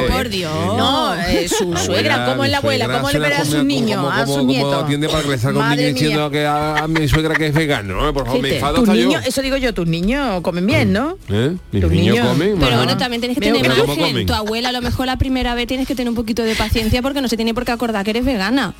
[0.01, 0.13] Está.
[0.15, 0.53] por Dios.
[0.77, 2.87] No, eh, su suegra, ¿cómo es la abuela?
[2.89, 4.85] ¿Cómo le verá a como- sus niños, como- a como- sus como nietos?
[4.85, 6.31] atiende para regresar con un Madre niño diciendo mía.
[6.41, 8.13] que a, a mi suegra que es vegano, ¿eh?
[8.13, 8.93] por favor, me enfado yo.
[8.93, 11.17] niños, eso digo yo, tus niños comen bien, ¿no?
[11.29, 11.57] ¿Eh?
[11.73, 12.29] Mis tus niños niños.
[12.29, 12.57] comen.
[12.59, 14.07] Pero bueno, también tienes que tener que- ¿Cómo margen.
[14.09, 14.27] comen?
[14.27, 17.03] Tu abuela a lo mejor la primera vez tienes que tener un poquito de paciencia
[17.03, 18.75] porque no se tiene por qué acordar que eres vegana.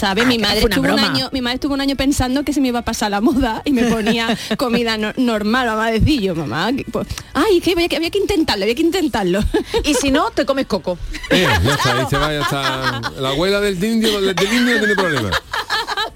[0.00, 0.26] ¿Sabes?
[0.26, 2.68] Mi Ah, madre, estuvo un año, mi madre estuvo un año pensando que se me
[2.68, 6.72] iba a pasar la moda y me ponía comida no- normal, mamá decía yo, mamá,
[6.72, 9.40] que, pues, ay, que había, que había que intentarlo, había que intentarlo.
[9.84, 10.96] Y si no, te comes coco.
[11.30, 13.00] Eh, ya está, ahí se va, ya está.
[13.18, 15.30] La abuela del indio, del, del indio no tiene problema.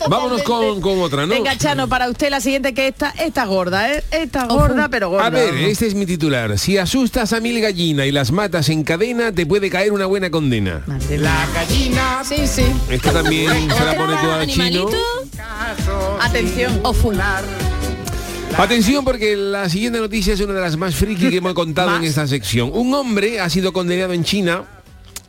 [0.09, 1.29] Vámonos con, con otra, ¿no?
[1.35, 4.05] Venga, Chano, para usted la siguiente que esta, esta gorda, ¿eh?
[4.11, 5.27] Esta gorda, pero gorda.
[5.27, 6.59] A ver, este es mi titular.
[6.59, 10.31] Si asustas a mil gallinas y las matas en cadena, te puede caer una buena
[10.31, 10.83] condena.
[11.09, 12.23] La gallina.
[12.23, 12.65] Sí, sí.
[12.91, 14.87] Esta también se la pone toda chino.
[16.21, 16.81] Atención.
[16.83, 17.45] o fumar.
[18.57, 22.05] Atención porque la siguiente noticia es una de las más friki que hemos contado en
[22.05, 22.71] esta sección.
[22.73, 24.65] Un hombre ha sido condenado en China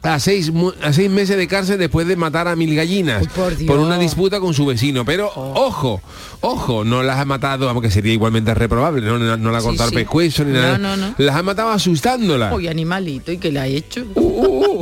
[0.04, 0.52] a seis,
[0.84, 3.24] a seis meses de cárcel después de matar a mil gallinas
[3.58, 5.04] Uy, por una disputa con su vecino.
[5.04, 6.00] Pero ojo,
[6.42, 9.68] ojo, no las ha matado, aunque sería igualmente reprobable, no, no, no la ha Sí,
[9.70, 9.96] cortado sí.
[9.96, 10.78] el pescuezo ni No, nada.
[10.78, 11.16] no, no.
[11.18, 12.54] Las ha matado asustándola.
[12.54, 14.04] Uy, animalito, ¿y qué le ha hecho?
[14.14, 14.82] Uh, uh, uh.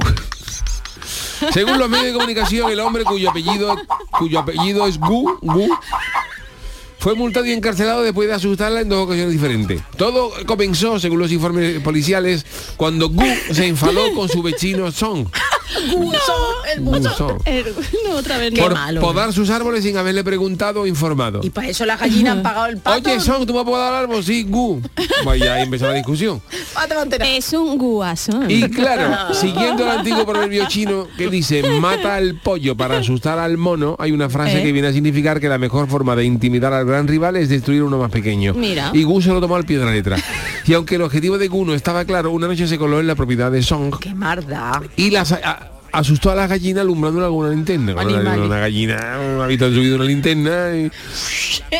[1.52, 3.76] Según los medios de comunicación, el hombre cuyo apellido,
[4.12, 5.70] cuyo apellido es Gu, Gu,
[7.00, 9.82] fue multado y encarcelado después de asustarla en dos ocasiones diferentes.
[9.98, 12.46] Todo comenzó, según los informes policiales,
[12.78, 15.28] cuando Gu se enfadó con su vecino Song.
[15.76, 17.42] El Gu Song.
[17.46, 17.74] Er-
[18.08, 18.68] No, otra vez Qué no.
[18.68, 21.42] Por malo, podar sus árboles sin haberle preguntado o informado.
[21.44, 23.10] Y para eso las gallinas han pagado el pato.
[23.10, 24.24] Oye, Song, ¿tú me has podado el árbol?
[24.24, 24.82] Sí, Gu.
[25.26, 26.42] Vaya, ahí empezó la discusión.
[26.96, 27.28] Mantera.
[27.28, 28.50] Es un guasón.
[28.50, 33.58] Y claro, siguiendo el antiguo proverbio chino que dice mata al pollo para asustar al
[33.58, 34.64] mono, hay una frase ¿Eh?
[34.64, 37.84] que viene a significar que la mejor forma de intimidar al gran rival es destruir
[37.84, 38.54] uno más pequeño.
[38.54, 38.92] Mira.
[38.94, 40.18] Y Gu se lo tomó al pie de la letra.
[40.66, 43.16] Y aunque el objetivo de Gu no estaba claro, una noche se coló en la
[43.16, 44.82] propiedad de Song Qué marda.
[44.96, 45.63] y las a-
[45.94, 47.94] asustó a la gallina alumbrándola con una linterna.
[47.94, 50.92] Con una, una gallina ha visto subido una linterna y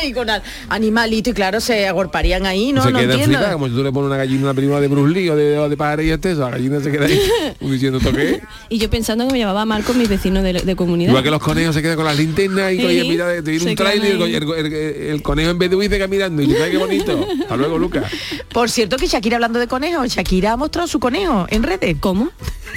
[0.06, 2.82] Y con al- animalito, y claro, se agorparían ahí, ¿no?
[2.82, 3.36] se no queda entiendo.
[3.38, 5.58] flipada, como si tú le pones una gallina una película de Bruce Lee o de,
[5.58, 7.20] o de pajarilla este, esa gallina se queda ahí
[7.60, 8.40] diciendo toque.
[8.68, 11.10] Y yo pensando que me llevaba mal con mis vecinos de, de comunidad.
[11.10, 13.76] Igual que los conejos se quedan con las linternas y mira de te viene un
[13.76, 14.74] quedan trailer y el, el- el-
[15.14, 17.26] el conejo en vez de huir se queda mirando y dice, "Ay, qué bonito.
[17.42, 18.04] Hasta luego, Lucas.
[18.52, 21.96] Por cierto que Shakira hablando de conejos, Shakira ha mostrado su conejo en redes.
[22.00, 22.30] ¿Cómo?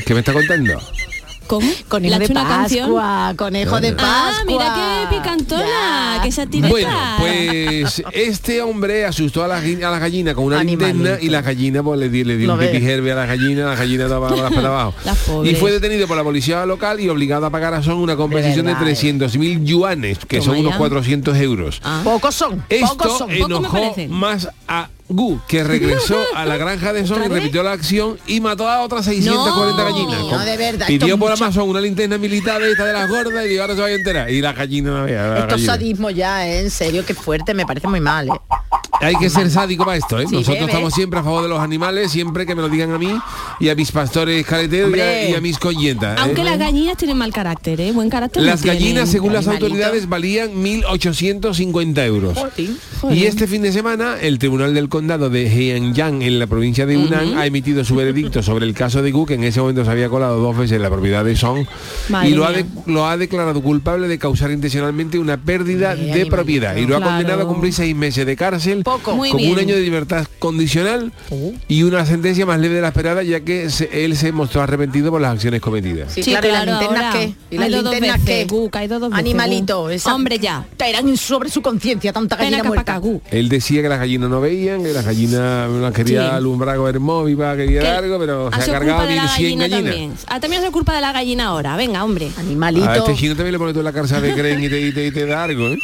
[0.05, 0.73] ¿Qué me está contando?
[1.47, 1.67] ¿Cómo?
[1.87, 2.93] Conejo ¿Le ha de hecho una canción?
[2.93, 4.09] Pascua, conejo de Pascua.
[4.11, 6.21] Ah, mira qué picantona, Ya.
[6.23, 6.69] qué satireta.
[6.69, 11.41] Bueno, pues este hombre asustó a la, a la gallina con una linterna y la
[11.41, 14.49] gallina pues, le, le dio Lo un pipijerbe a la gallina, la gallina estaba para
[14.57, 14.93] para abajo.
[15.05, 15.17] Las.
[15.45, 18.65] Y fue detenido por la policía local y obligado a pagar a Son una compensación
[18.65, 18.93] de, verdad, eh.
[18.95, 20.77] 300 mil yuanes, que Toma son unos ya.
[20.77, 21.81] 400 euros.
[21.83, 22.01] Ah.
[22.03, 23.31] Pocos son, pocos Esto son.
[23.31, 27.43] Enojó más a Gu, que regresó a la granja de Son y ¿Otra vez?
[27.43, 30.21] repitió la acción y mató a otras 640 No, gallinas.
[30.31, 33.45] no, de verdad, Pidió por mucho- Amazon una linterna militar de esta de las gordas
[33.45, 34.29] y digo, ahora se va a enterar.
[34.29, 36.59] Y la gallina no la Esto es sadismo ya, ¿eh?
[36.59, 38.27] en serio, qué fuerte, me parece muy mal.
[38.27, 38.31] ¿eh?
[38.99, 40.25] Hay que ser sádico para esto, ¿eh?
[40.27, 40.71] Sí, Nosotros bebe.
[40.71, 43.15] estamos siempre a favor de los animales, siempre que me lo digan a mí
[43.59, 45.29] y a mis pastores caleteros y a, Hombre.
[45.29, 46.17] y a mis colletas.
[46.17, 46.21] ¿eh?
[46.23, 47.91] Aunque las gallinas tienen mal carácter, ¿eh?
[47.91, 48.41] Buen carácter.
[48.41, 49.07] no Las gallinas, tienen.
[49.07, 49.65] según las animalito.
[49.67, 52.37] autoridades, valían 1.850 euros.
[53.01, 53.15] Joder.
[53.17, 56.95] Y este fin de semana, el Tribunal del Condado de Heiyang, en la provincia de
[56.95, 59.91] Yunnan, ha emitido su veredicto sobre el caso de Gu, que en ese momento se
[59.91, 61.67] había colado dos veces en la propiedad de Song,
[62.09, 65.97] Madre y lo ha, de- lo ha declarado culpable de causar intencionalmente una pérdida Ay,
[65.97, 66.35] de animalito.
[66.35, 66.75] propiedad.
[66.77, 67.11] Y lo ha Claro.
[67.11, 69.15] condenado a cumplir seis meses de cárcel poco.
[69.15, 71.11] Muy como un año de libertad condicional
[71.67, 75.11] y una sentencia más leve de la esperada, ya que se- él se mostró arrepentido
[75.11, 76.11] por las acciones cometidas.
[76.11, 80.65] Sí, Sí, claro, ¿y claro, las linternas que veces, Animalito, esa- Hombre, ya.
[80.75, 82.99] Caerán sobre su conciencia tanta gallina muerta.
[83.29, 86.35] Él decía que las gallinas no veían, que las gallinas las quería Sí.
[86.35, 89.09] alumbrar con el móvil, para que diera Que algo, pero ha se ha cargado culpa
[89.11, 89.83] de la 1.100 gallina gallinas.
[89.91, 90.13] también.
[90.27, 91.75] Ah, también es culpa de la gallina ahora.
[91.77, 92.29] Venga, hombre.
[92.37, 92.89] Animalito.
[92.89, 94.91] A este chino también le pones tú en la cárcel de creen y te, y
[94.93, 95.77] te- y te da algo, ¿eh?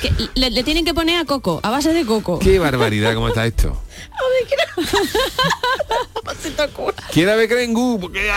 [0.00, 2.38] Que le, le tienen que poner a coco, a base de coco.
[2.40, 3.80] Qué barbaridad, ¿cómo está esto?
[6.26, 6.92] te?
[7.12, 8.00] ¿Quién ver Krengu?
[8.00, 8.28] Porque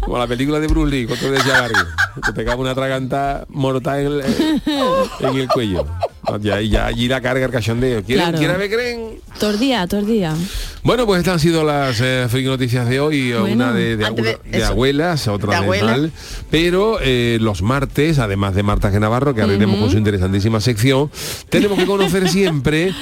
[0.00, 1.78] Como la película de Bruce Lee, con todo de largo.
[2.24, 4.60] Te pegaba una traganta mortal en el,
[5.20, 5.86] en el cuello.
[6.40, 8.02] Ya, ya allí la carga el cachondeo.
[8.02, 8.38] ¿Quieren, Claro.
[8.38, 9.20] ¿quieren ver Kren?
[9.38, 10.34] Tordía, tordía.
[10.82, 14.04] Bueno, pues estas han sido las eh, friki noticias de hoy, Bueno, una de,
[14.64, 15.84] abuelas, otra de abuela.
[15.92, 16.12] mal,
[16.50, 18.98] pero eh, los martes, además de Marta G.
[19.00, 21.10] Navarro, que abriremos con su interesantísima sección,
[21.48, 22.92] tenemos que conocer siempre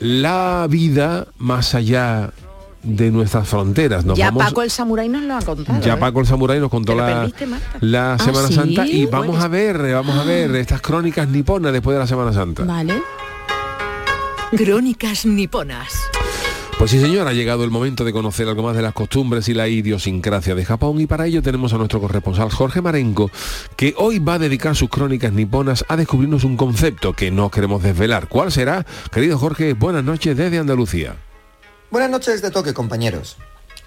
[0.00, 2.47] la vida más allá de
[2.88, 4.04] nuestras fronteras.
[4.04, 5.80] Nos ya vamos- Paco el samurái nos lo ha contado.
[5.80, 5.96] ya ¿eh?
[5.96, 7.30] Paco el Samurái nos contó la,
[7.80, 8.54] la ¿Ah, Semana sí?
[8.54, 12.32] Santa y vamos a ver, vamos a ver estas crónicas niponas después de la Semana
[12.32, 12.64] Santa.
[12.64, 13.02] Vale.
[14.56, 15.92] Crónicas niponas.
[16.78, 19.54] Pues sí, señor, ha llegado el momento de conocer algo más de las costumbres y
[19.54, 23.32] la idiosincrasia de Japón y para ello tenemos a nuestro corresponsal Jorge Marenco,
[23.76, 27.82] que hoy va a dedicar sus crónicas niponas a descubrirnos un concepto que no queremos
[27.82, 28.28] desvelar.
[28.28, 28.86] ¿Cuál será?
[29.10, 31.16] Querido Jorge, buenas noches desde Andalucía.
[31.90, 33.38] Buenas noches de toque, compañeros.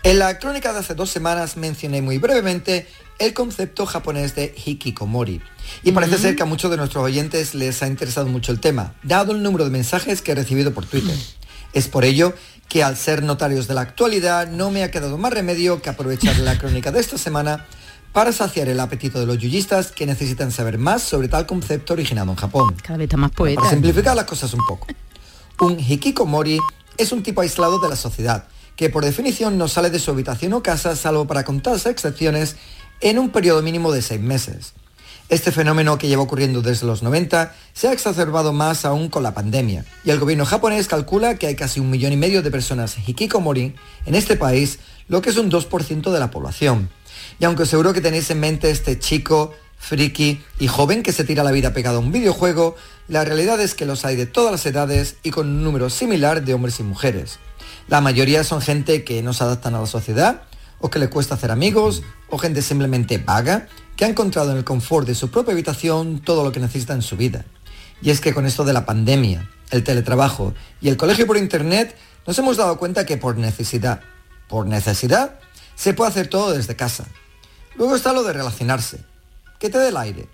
[0.02, 2.88] En la crónica de hace dos semanas mencioné muy brevemente
[3.20, 5.40] el concepto japonés de hikikomori.
[5.84, 8.96] Y parece ser que a muchos de nuestros oyentes les ha interesado mucho el tema,
[9.04, 11.16] dado el número de mensajes que he recibido por Twitter.
[11.74, 12.34] Es por ello
[12.68, 16.40] que al ser notarios de la actualidad no me ha quedado más remedio que aprovechar
[16.40, 17.68] la crónica de esta semana
[18.14, 22.32] para saciar el apetito de los yuyistas que necesitan saber más sobre tal concepto originado
[22.32, 22.76] en Japón.
[22.82, 23.62] Cada vez está más poeta.
[23.62, 24.88] Para simplificar las cosas un poco.
[25.60, 26.58] Un hikikomori
[26.98, 30.54] es un tipo aislado de la sociedad, que por definición no sale de su habitación
[30.54, 32.56] o casa salvo para contadas excepciones
[33.00, 34.74] en un periodo mínimo de seis meses.
[35.30, 39.34] Este fenómeno que lleva ocurriendo desde los 90 se ha exacerbado más aún con la
[39.34, 42.98] pandemia, y el gobierno japonés calcula que hay casi un millón y medio de personas
[43.08, 43.74] hikikomori
[44.06, 46.90] en este país, lo que es un 2% de la población.
[47.40, 51.44] Y aunque seguro que tenéis en mente este chico, friki y joven que se tira
[51.44, 52.76] la vida pegado a un videojuego,
[53.08, 56.46] la realidad es que los hay de todas las edades y con un número similar
[56.46, 57.40] de hombres y mujeres.
[57.88, 60.44] La mayoría son gente que no se adaptan a la sociedad,
[60.80, 64.64] o que le cuesta hacer amigos, o gente simplemente vaga, que ha encontrado en el
[64.64, 67.44] confort de su propia habitación todo lo que necesita en su vida.
[68.02, 71.96] Y es que con esto de la pandemia, el teletrabajo y el colegio por internet,
[72.26, 74.02] nos hemos dado cuenta que por necesidad,
[74.48, 75.40] por necesidad,
[75.76, 77.06] se puede hacer todo desde casa.
[77.76, 79.11] Luego está lo de relacionarse.
[79.62, 80.28] Que te dé el aire.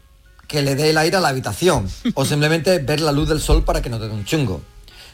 [0.47, 1.89] Que le dé el aire a la habitación.
[2.13, 4.61] O simplemente ver la luz del sol para que no te dé un chungo.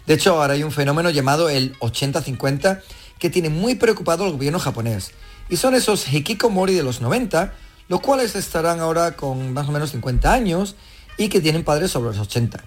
[0.06, 2.82] De hecho, ahora hay un fenómeno llamado el 80-50
[3.18, 5.14] que tiene muy preocupado al gobierno japonés.
[5.50, 7.56] Y son esos hikikomori de los 90,
[7.88, 10.76] los cuales estarán ahora con más o menos 50 años
[11.18, 12.64] y que tienen padres sobre los 80.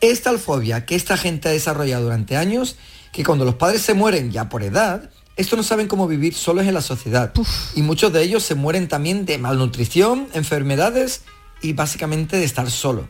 [0.00, 2.74] Es tal fobia que esta gente ha desarrollado durante años
[3.12, 6.66] que cuando los padres se mueren ya por edad, estos no saben cómo vivir solos
[6.66, 7.32] en la sociedad.
[7.74, 11.22] Y muchos de ellos se mueren también de malnutrición, enfermedades
[11.62, 13.08] y básicamente de estar solo.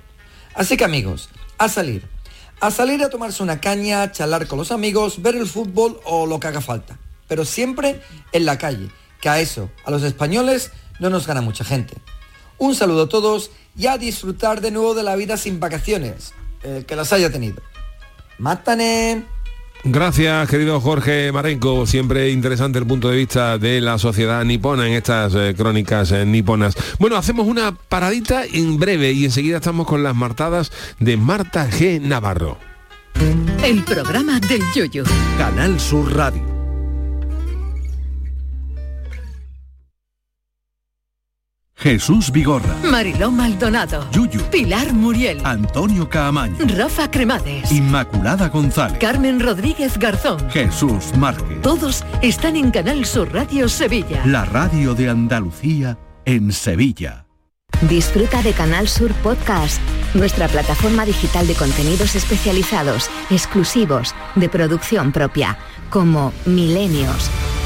[0.55, 2.07] Así que amigos, a salir.
[2.61, 6.27] A salir a tomarse una caña, a charlar con los amigos, ver el fútbol o
[6.27, 6.99] lo que haga falta.
[7.29, 11.64] Pero siempre en la calle, que a eso, a los españoles, no nos gana mucha
[11.64, 11.97] gente.
[12.59, 16.35] Un saludo a todos y a disfrutar de nuevo de la vida sin vacaciones,
[16.87, 17.62] que las haya tenido.
[18.38, 19.25] ¡Mátane!
[19.85, 21.87] Gracias, querido Jorge Marenco.
[21.87, 26.27] Siempre interesante el punto de vista de la sociedad nipona en estas eh, crónicas eh,
[26.27, 26.77] niponas.
[26.99, 32.01] Bueno, hacemos una paradita en breve y enseguida estamos con las martadas de Marta G.
[32.01, 32.59] Navarro.
[33.62, 35.05] El programa del yoyo.
[35.37, 36.58] Canal Sur Radio.
[41.88, 44.07] Jesús Vigorra, Mariló Maldonado.
[44.11, 45.40] Yuyu, Pilar Muriel.
[45.42, 47.72] Antonio Caamaño, Rafa Cremades.
[47.72, 50.38] Inmaculada González, Carmen Rodríguez Garzón.
[50.51, 51.62] Jesús Márquez.
[51.62, 54.20] Todos están en Canal Sur Radio Sevilla.
[54.27, 55.96] La radio de Andalucía
[56.27, 57.24] en Sevilla.
[57.88, 59.81] Disfruta de Canal Sur Podcast,
[60.12, 65.57] nuestra plataforma digital de contenidos especializados, exclusivos, de producción propia,
[65.88, 67.31] como Milenios,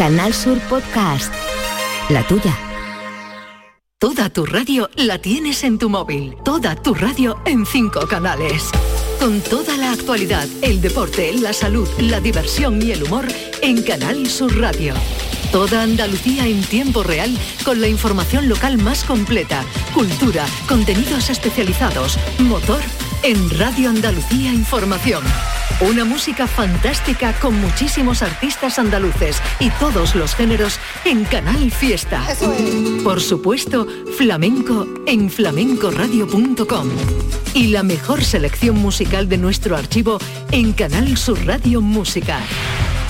[0.00, 1.30] Canal Sur Podcast.
[2.08, 2.56] La tuya.
[3.98, 6.36] Toda tu radio la tienes en tu móvil.
[6.42, 8.70] Toda tu radio en cinco canales.
[9.20, 13.26] Con toda la actualidad, el deporte, la salud, la diversión y el humor
[13.60, 14.94] en Canal Sur Radio.
[15.52, 22.80] Toda Andalucía en tiempo real con la información local más completa, cultura, contenidos especializados, motor
[23.24, 25.24] en Radio Andalucía Información.
[25.80, 32.22] Una música fantástica con muchísimos artistas andaluces y todos los géneros en Canal Fiesta.
[33.02, 36.88] Por supuesto, flamenco en flamencoradio.com.
[37.54, 40.18] Y la mejor selección musical de nuestro archivo
[40.52, 42.38] en Canal Sur Radio Música.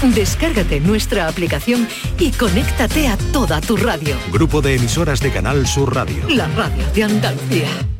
[0.03, 1.87] Descárgate nuestra aplicación
[2.19, 4.17] y conéctate a toda tu radio.
[4.33, 6.25] Grupo de emisoras de Canal Sur Radio.
[6.31, 8.00] La radio de Andalucía.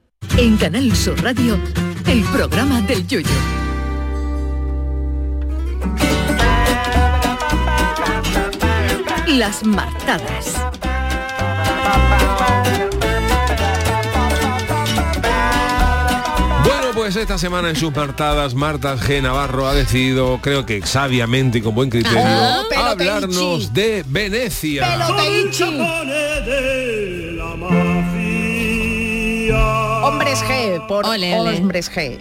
[0.37, 1.59] En Canal Sur Radio,
[2.07, 3.27] el programa del Yoyo.
[9.27, 10.55] Las martadas.
[16.63, 19.21] Bueno, pues esta semana en sus martadas, Marta G.
[19.21, 22.91] Navarro ha decidido, creo que sabiamente y con buen criterio, Ah, peloteichi.
[23.09, 24.85] hablarnos de Venecia.
[30.11, 31.57] Hombres G, por Ole, ole.
[31.57, 32.19] hombres G.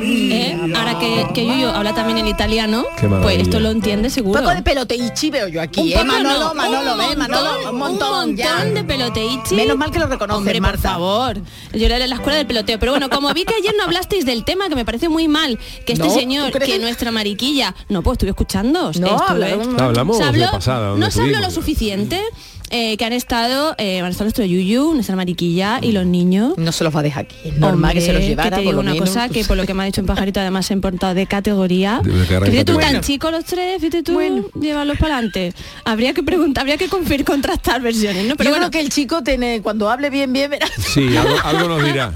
[0.00, 0.58] ¿Eh?
[0.76, 2.84] Ahora que, que Yuyo habla también en italiano,
[3.22, 4.40] pues esto lo entiende seguro.
[4.40, 5.92] Un poco de peloteichi veo yo aquí, Un ¿eh?
[5.94, 7.16] poco Manolo, no, Manolo, un ¿ves?
[7.16, 8.50] Manolo, montón, un montón, un ya.
[8.56, 9.54] montón de peloteichi.
[9.54, 10.78] Menos mal que lo reconoces, Hombre, por Marta.
[10.90, 11.40] favor.
[11.72, 12.78] Yo era de la escuela del peloteo.
[12.78, 15.58] Pero bueno, como vi que ayer no hablasteis del tema, que me parece muy mal,
[15.86, 18.84] que este No, ¿tú señor, que nuestra mariquilla, no, pues estuve escuchando.
[18.84, 22.20] No, estuve- hablamos- No, hablamos se de habló- pasada, donde no se habló lo suficiente.
[22.72, 26.54] Eh, que han estado, eh, han estado nuestro Yuyu, nuestra mariquilla y los niños.
[26.56, 27.36] No se los va a dejar aquí.
[27.44, 29.44] Es normal que se los llevara, que te por digo lo una menos, cosa que
[29.44, 32.00] por lo que me ha dicho un pajarito además se han portado de categoría.
[32.02, 34.18] Fíjate tú tan chicos los tres, fíjate tú,
[34.60, 35.52] llevarlos para adelante.
[35.84, 38.36] Habría que preguntar, habría que confir, contrastar versiones, ¿no?
[38.36, 40.70] Pero Yo bueno, creo que el chico tiene, cuando hable bien, bien, verás.
[40.92, 42.12] Sí, algo, algo nos dirá.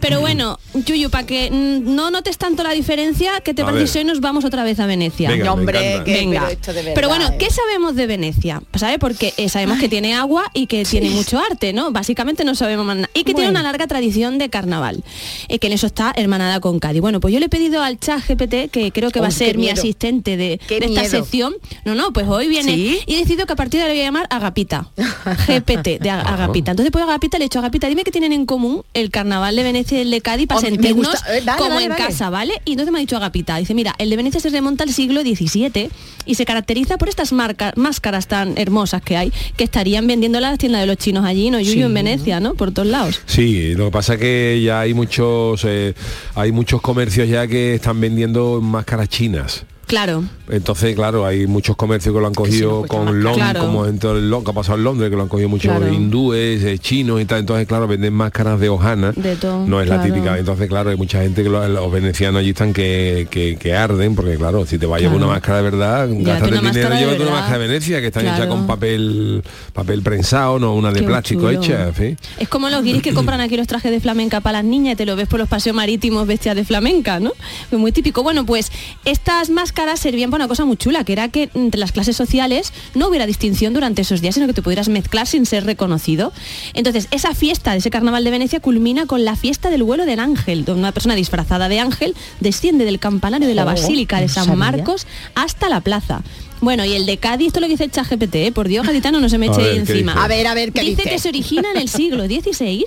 [0.00, 3.88] pero bueno, Yuyu, para que no notes tanto la diferencia, ¿qué te A parece ver.
[3.88, 5.30] si hoy nos vamos otra vez a Venecia?
[5.30, 6.40] Venga, hombre, que- Venga.
[6.40, 7.36] pero esto de verdad, Pero bueno, ¿eh?
[7.38, 8.62] ¿qué sabemos de Venecia?
[8.74, 8.98] ¿Sabe?
[8.98, 11.92] Porque eh, sabemos que tiene agua y que tiene mucho arte, ¿no?
[11.92, 13.10] Básicamente no sabemos más nada.
[13.14, 15.04] Y que tiene una larga tradición de carnaval.
[15.48, 17.00] eh, que en eso está hermanada con Cádiz.
[17.02, 19.34] Bueno, pues yo le he pedido al chat GPT, que creo que va a qué
[19.36, 21.10] ser mi asistente de, Qué de esta miedo.
[21.10, 21.54] sección.
[21.84, 22.74] No, no, pues hoy viene.
[22.74, 22.98] ¿Sí?
[23.06, 24.88] Y he decidido que a partir de ahora le voy a llamar Agapita.
[25.46, 26.70] GPT, de Ag- Agapita.
[26.72, 29.62] Entonces, pues Agapita le he dicho, Agapita, dime que tienen en común el carnaval de
[29.62, 31.36] Venecia y el de Cádiz para sentirnos gusta.
[31.36, 32.04] Eh, dale, como dale, en dale.
[32.04, 32.54] casa, ¿vale?
[32.64, 35.20] Y entonces me ha dicho Agapita, dice, mira, el de Venecia se remonta al siglo
[35.22, 35.90] XVII
[36.26, 40.42] y se caracteriza por estas marcas, máscaras tan hermosas que hay, que estarían vendiendo en
[40.42, 41.58] las tiendas de los chinos allí, ¿no?
[41.60, 41.80] Yuyu Sí.
[41.82, 42.54] en Venecia, ¿no?
[42.54, 43.20] Por todos lados.
[43.26, 45.94] Sí, lo que pasa es que ya hay muchos eh,
[46.34, 49.64] hay muchos comercios ya que están vendiendo máscaras chinas.
[49.92, 50.24] Claro.
[50.48, 53.60] Entonces, claro, hay muchos comercios que lo han cogido con Londres, Claro.
[53.60, 55.70] como en todo el Lon- que ha pasado en Londres, que lo han cogido muchos
[55.76, 55.92] Claro.
[55.92, 57.40] hindúes, eh, chinos y tal.
[57.40, 59.12] Entonces, claro, venden máscaras de hojana.
[59.12, 60.38] De todo, No es la típica.
[60.38, 64.14] Entonces, claro, hay mucha gente que lo- los venecianos allí están que, que, que arden,
[64.14, 65.26] porque claro, si te vas a llevar Claro.
[65.26, 68.36] una máscara de verdad, una el dinero, llévate una máscara de Venecia, que están hechas
[68.36, 68.50] Claro.
[68.52, 69.42] con papel
[69.74, 71.50] papel prensado, no una de Qué plástico chulo.
[71.62, 72.18] hecha, en fin.
[72.38, 74.96] Es como los guiris que compran aquí los trajes de flamenca para las niñas y
[74.96, 77.32] te lo ves por los paseos marítimos vestidas de flamenca, ¿no?
[77.72, 78.22] Muy típico.
[78.22, 78.72] Bueno, pues
[79.04, 82.72] estas máscaras servían para una cosa muy chula, que era que entre las clases sociales
[82.94, 86.32] no hubiera distinción durante esos días, sino que te pudieras mezclar sin ser reconocido.
[86.74, 90.20] Entonces, esa fiesta de ese carnaval de Venecia culmina con la fiesta del vuelo del
[90.20, 94.28] ángel, donde una persona disfrazada de ángel desciende del campanario de la Oh, Basílica de
[94.28, 94.56] San.
[94.56, 96.22] Marcos hasta la plaza.
[96.62, 98.52] Bueno, y el de Cádiz, esto es lo que dice el chat GPT, ¿eh?
[98.52, 100.12] por Dios, gaditano, no se me eche ver, ahí ¿qué encima.
[100.12, 100.24] dice?
[100.24, 101.10] A ver, a ver, ¿qué Dice dice?
[101.10, 102.84] que se origina en el siglo XVI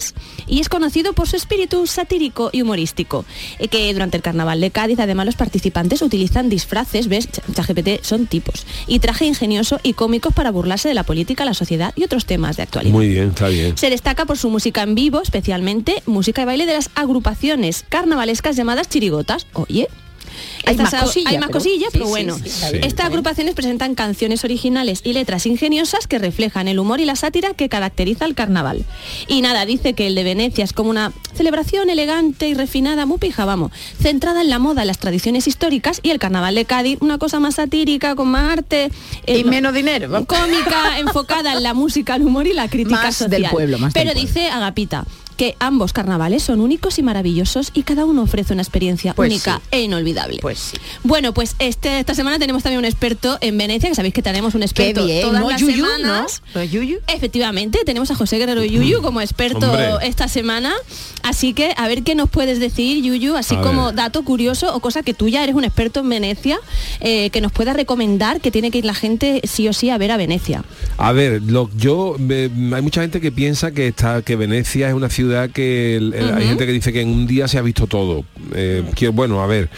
[0.48, 3.26] y es conocido por su espíritu satírico y humorístico.
[3.60, 7.30] Eh, que durante el carnaval de Cádiz, además, los participantes utilizan disfraces, ¿ves?
[7.30, 8.66] Ch- ChatGPT son tipos.
[8.88, 12.56] Y traje ingenioso y cómicos para burlarse de la política, la sociedad y otros temas
[12.56, 12.94] de actualidad.
[12.94, 13.78] Muy bien, está bien.
[13.78, 18.56] Se destaca por su música en vivo, especialmente música y baile de las agrupaciones carnavalescas
[18.56, 19.48] llamadas chirigotas.
[19.54, 19.90] Oye.
[20.66, 22.38] Hay Estas más cosillas, hay más pero- cosillas, bueno.
[22.82, 27.54] Estas agrupaciones presentan canciones originales y letras ingeniosas que reflejan el humor y la sátira
[27.54, 28.84] que caracteriza al carnaval.
[29.28, 33.18] Y nada, dice que el de Venecia es como una celebración elegante y refinada, muy
[33.18, 33.72] pija, vamos,
[34.02, 37.40] centrada en la moda, en las tradiciones históricas y el carnaval de Cádiz, una cosa
[37.40, 38.92] más satírica, con más arte.
[39.28, 40.26] Y menos dinero.
[40.26, 43.30] Cómica, enfocada en la música, el humor y la crítica Más social.
[43.42, 44.28] del pueblo, más del Pero pueblo.
[44.34, 45.06] dice Agapita
[45.38, 49.58] que ambos carnavales son únicos y maravillosos y cada uno ofrece una experiencia Pues única
[49.58, 49.68] sí.
[49.72, 50.40] e inolvidable.
[50.42, 50.78] Pues sí.
[51.04, 54.56] Bueno, pues este, esta semana tenemos también un experto en Venecia, que sabéis que tenemos
[54.56, 56.42] un experto bien, todas ¿no, las Yuyu, semanas.
[56.54, 56.62] no?
[56.62, 57.00] ¿No, Yuyu?
[57.08, 60.08] Efectivamente, tenemos a José Guerrero Yuyu como experto Hombre.
[60.08, 60.74] esta semana.
[61.24, 63.96] Así que a ver qué nos puedes decir, Yuyu, así A como ver.
[63.96, 66.60] dato curioso o cosa que tú ya eres un experto en Venecia,
[67.02, 69.98] eh, que nos pueda recomendar que tiene que ir la gente sí o sí a
[69.98, 70.64] ver a Venecia.
[70.98, 74.94] A ver, lo, yo me- hay mucha gente que piensa que está que Venecia es
[74.94, 77.62] una ciudad que el- el- hay gente que dice que en un día se ha
[77.62, 78.24] visto todo.
[78.54, 79.70] Eh, que, bueno, a ver.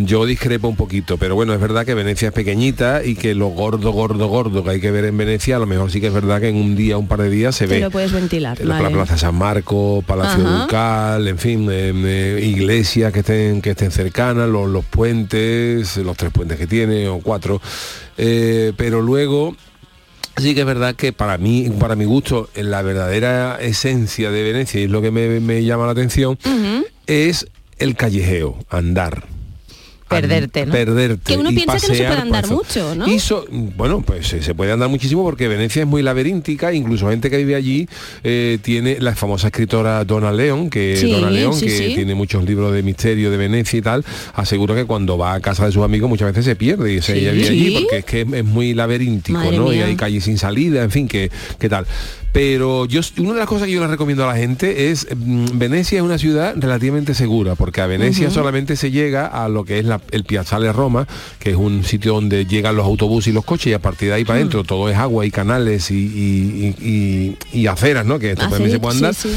[0.00, 3.48] Yo discrepo un poquito, pero bueno, es verdad que Venecia es pequeñita y que lo
[3.48, 6.12] gordo, gordo, gordo que hay que ver en Venecia, a lo mejor sí que es
[6.12, 7.80] verdad que en un día, un par de días se Te ve.
[7.80, 8.56] lo puedes ventilar.
[8.60, 8.94] La, la vale.
[8.94, 10.62] Plaza San Marco, Palacio Ajá.
[10.62, 16.16] Ducal, en fin, eh, eh, iglesias que estén, que estén cercanas, los, los puentes, los
[16.16, 17.60] tres puentes que tiene, o cuatro.
[18.16, 19.56] Eh, pero luego
[20.40, 24.80] sí que es verdad que para mí, para mi gusto, la verdadera esencia de Venecia,
[24.80, 26.38] y es lo que me, me llama la atención,
[27.06, 27.46] es
[27.78, 29.37] el callejeo, andar.
[30.08, 30.72] Perderte, ¿no?
[30.72, 31.22] Perderte.
[31.34, 33.06] Que uno piensa que no se puede andar mucho, ¿no?
[33.06, 37.08] Y so- bueno, pues eh, se puede andar muchísimo porque Venecia es muy laberíntica, incluso
[37.10, 37.88] gente que vive allí
[38.24, 41.94] eh, tiene la famosa escritora Donna León, que Sí, Donna León, sí, que sí.
[41.94, 44.04] tiene muchos libros de misterio de Venecia y tal,
[44.34, 47.16] asegura que cuando va a casa de sus amigos muchas veces se pierde y se
[47.18, 49.72] ella vive allí porque es que es, es muy laberíntico, Madre ¿no?
[49.72, 51.86] Y hay calles sin salida, en fin, que, que tal.
[52.32, 55.46] Pero yo una de las cosas que yo le recomiendo a la gente es mm,
[55.58, 59.78] Venecia es una ciudad relativamente segura, porque a Venecia solamente se llega a lo que
[59.78, 61.06] es la- el Piazzale Roma,
[61.38, 64.14] que es un sitio donde llegan los autobuses y los coches y a partir de
[64.14, 68.18] ahí para adentro todo es agua y canales y, y- y- y- y aceras, ¿no?
[68.18, 69.14] Que esto Ah, también sí, se puede sí, andar.
[69.14, 69.28] sí.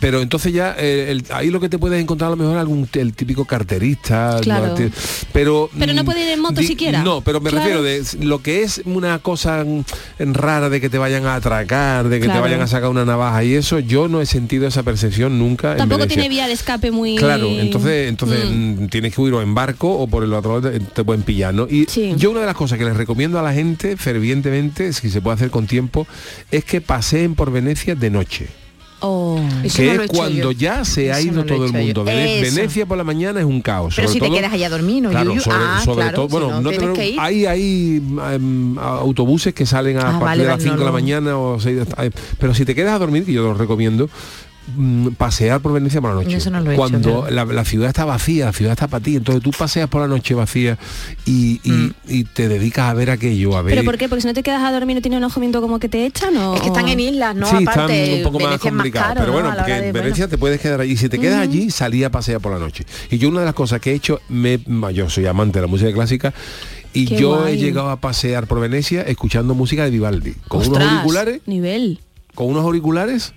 [0.00, 2.60] Pero entonces ya eh, el- ahí lo que te puedes encontrar a lo mejor es
[2.60, 4.68] algún el típico carterista, Claro.
[4.78, 4.90] ¿no?
[5.32, 7.02] pero Pero no mm, puede ir en moto di- siquiera.
[7.02, 7.64] No, pero me Claro.
[7.64, 9.64] refiero de lo que es una cosa
[10.18, 12.40] rara de que te vayan a atracar, de que Claro.
[12.40, 15.76] te vayan a sacar una navaja y eso, yo no he sentido esa percepción nunca.
[15.76, 17.16] Tampoco tiene vía de escape muy...
[17.16, 18.84] Claro, entonces, entonces Mm.
[18.84, 21.22] mm, tienes que huir o en barco o por el otro lado te, te pueden
[21.22, 21.66] pillar, ¿no?
[21.68, 22.14] Y Sí.
[22.16, 25.34] yo una de las cosas que les recomiendo a la gente fervientemente, si se puede
[25.36, 26.06] hacer con tiempo,
[26.50, 28.46] es que paseen por Venecia de noche.
[29.00, 29.40] Oh.
[29.76, 30.58] Que no lo he es cuando yo.
[30.58, 32.04] ya se ha Eso ido no lo he todo el mundo.
[32.04, 32.56] Vene- Eso.
[32.56, 33.94] Venecia por la mañana es un caos.
[33.94, 36.16] Pero sobre si te todo- quedas allá a dormir, ¿no, Claro, sobre, Ah, sobre claro,
[36.16, 37.20] todo, si bueno, no, no te que ir.
[37.20, 38.02] hay, hay
[38.34, 40.92] em, autobuses que salen a Ah, partir vale, de las vale, 5 no de la
[40.92, 41.78] mañana o 6
[42.38, 44.08] pero si te quedas a dormir, que yo lo recomiendo,
[44.76, 46.36] mm, pasear por Venecia por la noche.
[46.36, 49.02] Eso no lo he hecho, Cuando la, la ciudad está vacía, la ciudad está para
[49.02, 50.78] ti, entonces tú paseas por la noche vacía
[51.26, 53.74] y, y- y te dedicas a ver aquello, a ver.
[53.74, 54.08] ¿Pero por qué?
[54.08, 56.36] Porque si no te quedas a dormir no tiene un alojamiento como que te echan
[56.36, 56.54] o...
[56.54, 57.48] Es que están en islas, ¿no?
[57.48, 59.04] sí, Aparte, están un poco más Venecia es complicado.
[59.08, 59.32] caro, pero ¿no?
[59.40, 60.04] bueno, porque en bueno.
[60.04, 60.96] Venecia te puedes quedar allí.
[60.96, 62.84] Si te quedas allí, salí a pasear por la noche.
[63.10, 64.60] Y yo una de las cosas que he hecho, me,
[64.94, 66.32] yo soy amante de la música clásica,
[66.94, 67.54] y Qué yo guay.
[67.54, 70.34] he llegado a pasear por Venecia escuchando música de Vivaldi.
[70.48, 72.00] Con unos Ostras, auriculares, Nivel.
[72.34, 73.34] con unos auriculares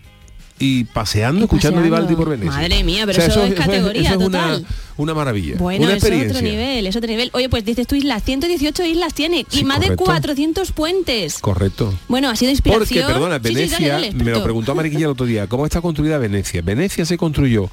[0.61, 1.97] y paseando, Y escuchando paseando.
[1.97, 2.51] Vivaldi por Venecia.
[2.51, 4.65] Madre mía, pero eso es categoría eso es una, total.
[4.97, 5.55] una maravilla.
[5.57, 7.29] Bueno, una es otro nivel, es otro nivel.
[7.33, 10.03] Oye, pues dices tú islas, 118 islas tiene y más correcto.
[10.03, 11.39] de 400 puentes.
[11.39, 11.93] Correcto.
[12.07, 13.07] Bueno, ha sido Porque, inspiración.
[13.07, 15.81] perdona, Sí, sí, Venecia, dale, dale, me lo preguntó Mariquilla el otro día, ¿cómo está
[15.81, 16.61] construida Venecia?
[16.61, 17.69] Venecia se construyó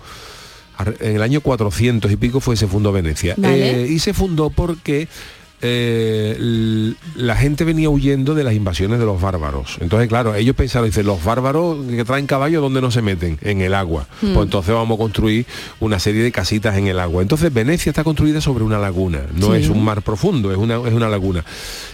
[1.00, 3.34] en el año 400 y pico fue se fundó Venecia.
[3.36, 3.82] Vale.
[3.84, 5.08] Eh, y se fundó porque
[5.60, 9.76] eh, la gente venía huyendo de las invasiones de los bárbaros.
[9.80, 13.38] Entonces, claro, ellos pensaron, dicen, los bárbaros que traen caballos, ¿dónde no se meten?
[13.42, 14.06] En el agua.
[14.22, 14.34] Hmm.
[14.34, 15.46] Pues entonces vamos a construir
[15.80, 17.22] una serie de casitas en el agua.
[17.22, 19.62] Entonces, Venecia está construida sobre una laguna, no Sí.
[19.62, 21.44] es un mar profundo, es una, es una laguna.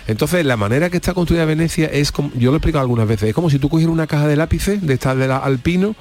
[0.06, 3.30] Entonces, la manera que está construida Venecia es como, yo lo he explicado algunas veces,
[3.30, 5.94] es como si tú cogieras una caja de lápices de estas de la alpino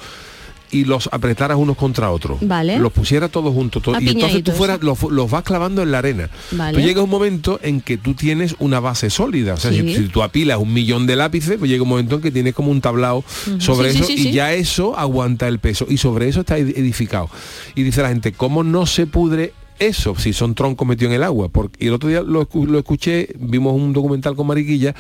[0.74, 2.40] y los apretaras unos contra otros.
[2.42, 2.80] Vale.
[2.80, 3.82] Los pusieras todos juntos.
[3.84, 6.30] to- y entonces tú fueras, los, los vas clavando en la arena.
[6.52, 6.78] Vale.
[6.78, 9.54] Tú llegas un momento en que tú tienes una base sólida.
[9.54, 9.80] O sea, Sí.
[9.82, 12.54] si, si tú apilas un millón de lápices, pues llega un momento en que tienes
[12.54, 13.24] como un tablao
[13.60, 15.86] sobre Sí, eso sí, y ya eso aguanta el peso.
[15.90, 17.30] Y sobre eso está ed- edificado.
[17.76, 21.24] Y dice la gente, ¿cómo no se pudre eso si son troncos metidos en el
[21.24, 21.50] agua?
[21.50, 24.94] Porque, y el otro día lo, lo escuché, vimos un documental con Mariquilla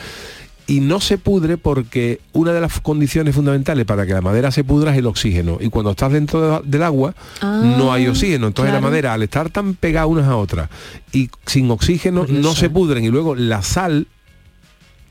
[0.67, 4.63] y no se pudre porque una de las condiciones fundamentales para que la madera se
[4.63, 8.47] pudra es el oxígeno y cuando estás dentro de- del agua Ah, no hay oxígeno
[8.47, 8.83] entonces claro.
[8.85, 10.69] la madera al estar tan pegada unas a otras
[11.11, 14.07] y sin oxígeno no se pudren y luego la sal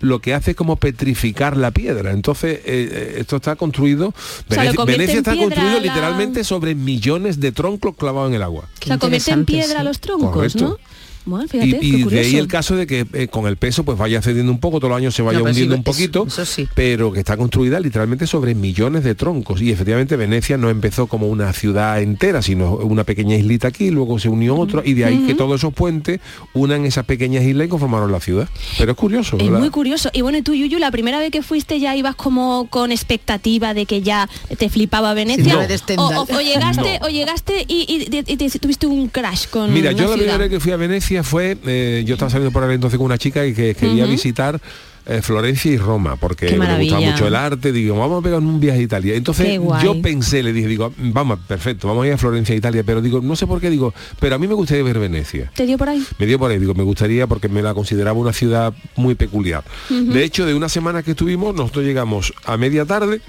[0.01, 2.11] lo que hace es como petrificar la piedra.
[2.11, 4.13] Entonces, eh, eh, esto está construido,
[4.51, 8.65] sea, Venecia, está construido la- literalmente sobre millones de troncos clavados en el agua.
[8.83, 9.85] O sea, convierte en piedra sí.
[9.85, 10.65] los troncos, Correcto.
[10.71, 10.77] ¿no?
[11.25, 13.85] Bueno, Y, fíjate, y qué de ahí el caso de que eh, con el peso
[13.85, 16.25] pues vaya cediendo un poco, todos los años se vaya No, sí, hundiendo un poquito,
[16.27, 16.69] eso sí.
[16.75, 19.63] pero que está construida literalmente sobre millones de troncos.
[19.63, 24.19] Y efectivamente Venecia no empezó como una ciudad entera, sino una pequeña islita aquí, luego
[24.19, 26.21] se unió otra, y de ahí que todos esos puentes
[26.55, 28.49] unan esas pequeñas islas y conformaron la ciudad.
[28.79, 29.61] Pero es curioso, Es ¿verdad?
[29.61, 30.11] muy curioso.
[30.13, 33.75] Y bueno, y tú, Yuyu, la primera vez que fuiste ya ibas como con expectativa
[33.75, 35.55] de que ya te flipaba Venecia.
[35.55, 35.61] No.
[35.61, 36.17] o, Stendhal.
[36.17, 37.07] o- o llegaste, No.
[37.07, 40.15] o llegaste y, y- y- y te- tuviste un crash con Mira, una yo la
[40.15, 40.17] ciudad.
[40.17, 43.07] primera vez que fui a Venecia fue, eh, yo estaba saliendo por ahí entonces con
[43.07, 44.61] una chica y que quería visitar
[45.05, 48.61] eh, Florencia y Roma, porque me gustaba mucho el arte, digo, vamos a pegar un
[48.61, 49.15] viaje a Italia.
[49.17, 53.03] Entonces yo pensé, le dije, digo, vamos, perfecto, vamos a ir a Florencia, Italia, pero
[53.03, 55.51] digo, no sé por qué, digo, pero a mí me gustaría ver Venecia.
[55.55, 56.05] ¿Te dio por ahí?
[56.19, 59.65] Me dio por ahí, digo, me gustaría porque me la consideraba una ciudad muy peculiar.
[59.91, 63.21] De hecho, de una semana que estuvimos, nosotros llegamos a media tarde,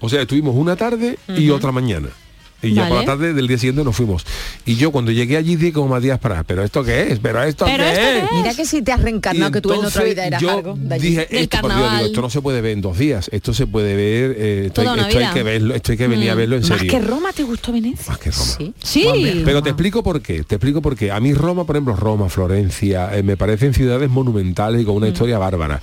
[0.00, 2.08] o sea, estuvimos una tarde y otra mañana.
[2.62, 4.24] Y ya por la tarde del día siguiente nos fuimos.
[4.64, 7.18] Y yo cuando llegué allí dije como Matías Prat, ¿pero esto qué es?
[7.20, 8.08] ¿Pero esto ¿Pero qué esto es?
[8.08, 8.32] qué es?
[8.32, 10.94] Mira que si te has reencarnado, que tú en otra vida eras yo algo de
[10.94, 11.08] allí.
[11.10, 11.98] dije Del esto, por Dios, carnaval.
[11.98, 14.80] digo, esto no se puede ver en dos días esto se puede ver eh, esto,
[14.80, 16.38] hay, esto que verlo esto hay que venir a Mm.
[16.38, 18.04] verlo en Más serio que Roma, ¿te gustó Venecia?
[18.08, 18.44] Más que Roma.
[18.58, 18.72] Sí.
[18.82, 19.42] Sí.
[19.44, 21.10] pero te explico por qué, te explico por qué.
[21.12, 25.08] A mí Roma, por ejemplo, Roma, Florencia, eh, me parecen ciudades monumentales y con una
[25.08, 25.80] historia bárbara.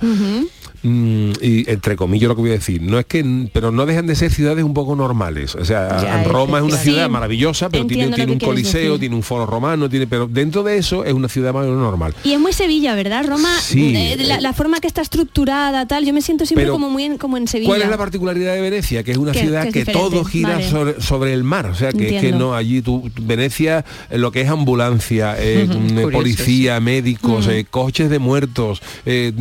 [0.86, 3.24] Mm, y entre comillas lo que voy a decir, no es que,
[3.54, 5.54] pero no dejan de ser ciudades un poco normales.
[5.54, 6.90] O sea, Ya, Roma es una sí.
[6.90, 9.00] ciudad maravillosa, pero tiene, tiene un que coliseo, decir.
[9.00, 11.80] tiene un foro romano, tiene, pero dentro de eso es una ciudad más o menos
[11.82, 12.14] normal.
[12.22, 13.24] Y es muy Sevilla, ¿verdad?
[13.26, 13.94] Roma, Sí.
[13.96, 17.04] eh, la, la forma que está estructurada, tal, yo me siento siempre Pero, como muy
[17.04, 17.68] en, como en Sevilla.
[17.70, 19.02] ¿Cuál es la particularidad de Venecia?
[19.02, 20.68] Que es una Que- ciudad que es que, todo gira vale.
[20.68, 21.66] sobre, sobre el mar.
[21.66, 22.38] O sea, que, que Entiendo.
[22.50, 27.50] no, allí tú, Venecia, eh, lo que es ambulancia, eh, mm, policía, médicos, Mm.
[27.50, 29.32] eh, coches de muertos, eh,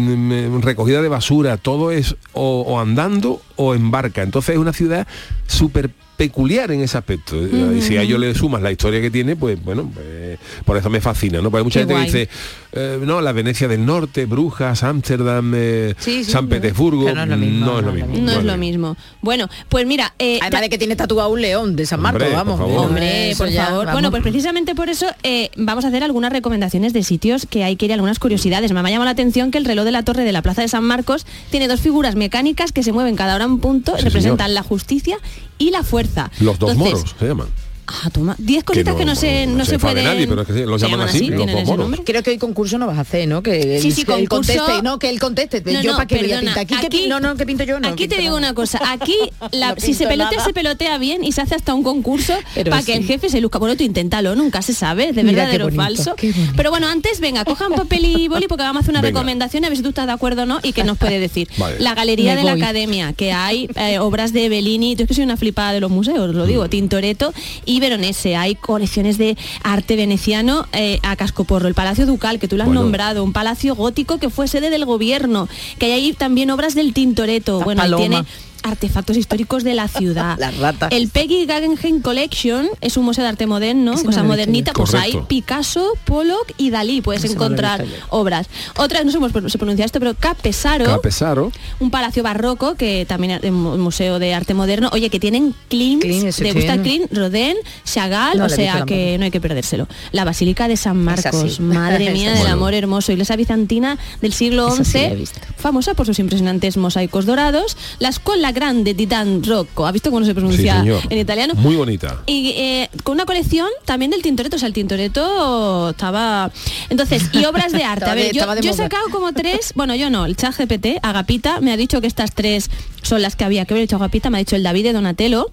[0.62, 4.22] recogida de basura, todo es o, o andando o en barca.
[4.22, 5.08] Entonces es una ciudad
[5.48, 5.92] súper
[6.28, 7.36] peculiar en ese aspecto.
[7.36, 10.78] Eh, Y si a ello le sumas la historia que tiene, pues bueno, pues, por
[10.78, 11.52] eso me fascina, ¿no?
[11.52, 12.06] Porque hay mucha Qué gente guay.
[12.12, 12.30] que dice,
[12.74, 16.48] eh, no, la Venecia del Norte, Brujas, Ámsterdam, eh, Sí, sí, San.
[16.48, 18.16] Petersburgo, no es lo mismo, no es lo mismo.
[18.18, 18.98] No es lo mismo.
[19.22, 22.36] Bueno, pues mira, eh, Además de que tiene tatuado un león de San Marcos, Hombre,
[22.38, 22.60] por vamos.
[22.60, 22.86] favor.
[22.88, 23.80] Hombre, por ya, favor.
[23.86, 23.94] vamos.
[23.94, 27.76] Bueno, pues precisamente por eso eh, vamos a hacer algunas recomendaciones de sitios que hay
[27.76, 28.72] que ir, algunas curiosidades.
[28.72, 30.68] Me ha llamado la atención que el reloj de la torre de la Plaza de
[30.68, 34.48] San Marcos tiene dos figuras mecánicas que se mueven cada hora en punto, Sí, representan
[34.48, 34.56] señor.
[34.56, 35.18] la justicia
[35.58, 36.32] y la fuerza.
[36.40, 37.48] Los dos Entonces, moros se llaman.
[37.86, 38.36] Ah, toma.
[38.38, 40.06] Diez cositas que no, se, no, se, enfade pueden...
[40.06, 41.78] nadie, pero es que sí, los se llaman así, los tienen dos ese moros.
[41.90, 42.02] nombre.
[42.06, 43.44] Creo que hoy concurso no vas a hacer, ¿no?
[43.44, 45.62] Que Sí, el, sí, que él concurso- conteste, no, que él conteste.
[45.66, 46.54] No, yo no, para a perdona.
[46.54, 47.88] Aquí, ¿qué aquí- pi- no, no, que pinto yo, no.
[47.90, 48.52] Aquí te digo nada.
[48.52, 49.16] una cosa, aquí
[49.52, 50.46] la- No si se pelotea, nada.
[50.46, 52.34] se pelotea bien y se hace hasta un concurso
[52.70, 53.60] para que el jefe se luzca.
[53.60, 56.16] Bueno, tú inténtalo, nunca se sabe, de Mira verdadero o falso.
[56.56, 59.20] Pero bueno, antes, venga, cojan papel y boli porque vamos a hacer una Venga.
[59.20, 61.50] recomendación, a ver si tú estás de acuerdo o no y qué nos puede decir.
[61.58, 61.80] Vale.
[61.80, 62.54] La Galería Me de la.
[62.54, 65.92] Academia, que hay eh, obras de Bellini, yo es que soy una flipada de los
[65.92, 67.34] museos, lo digo, Tintoretto
[67.66, 68.36] y Veronese.
[68.36, 71.68] Hay colecciones de arte veneciano eh, a cascoporro.
[71.68, 72.82] El Palacio Ducal, que tú lo has Bueno.
[72.84, 75.48] nombrado, un palacio gótico que fue sede del gobierno,
[75.80, 77.60] que hay ahí también obras del Tintoretto.
[77.60, 78.24] La Bueno, tiene
[78.64, 80.36] artefactos históricos de la ciudad.
[80.40, 80.92] Las ratas.
[80.92, 85.20] El Peggy Guggenheim Collection es un museo de arte moderno, Ese cosa modernita, pues hay.
[85.28, 88.48] Picasso, Pollock y Dalí, puedes Ese encontrar obras.
[88.78, 91.52] Otras, no sé cómo se pronuncia esto, pero Capesaro, Capesaro.
[91.80, 96.02] un palacio barroco que también es un museo de arte moderno, oye, que tienen Klimt,
[96.02, 97.12] ¿te gusta Klimt?
[97.14, 97.56] Rodin,
[97.86, 99.88] Chagall, No o sea que no hay que perdérselo.
[100.12, 101.62] La Basílica de San Marcos, sí.
[101.62, 102.36] madre mía sí.
[102.36, 102.54] del Bueno.
[102.54, 105.40] amor hermoso, iglesia bizantina del siglo sí la XI, visto.
[105.58, 110.26] famosa por sus impresionantes mosaicos dorados, la Escuela Grande di Dan Rocco, ¿has visto cómo
[110.26, 111.54] se pronuncia en italiano?
[111.56, 112.22] Muy bonita.
[112.26, 116.52] Y eh, con una colección también del Tintoretto, o sea, el Tintoretto estaba...
[116.90, 118.06] Entonces, y obras de arte.
[118.06, 121.60] A ver, yo, yo he sacado como tres, bueno, yo no, el chat GPT, Agapita,
[121.62, 122.70] me ha dicho que estas tres
[123.02, 125.52] son las que había que haber hecho Agapita, me ha dicho el David de Donatello,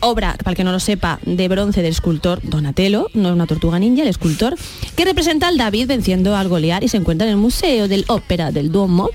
[0.00, 3.46] obra, para el que no lo sepa, de bronce del escultor Donatello, no es una
[3.46, 4.56] tortuga ninja, el escultor,
[4.96, 8.52] que representa al David venciendo al Goliat y se encuentra en el Museo del Ópera
[8.52, 9.10] del Duomo.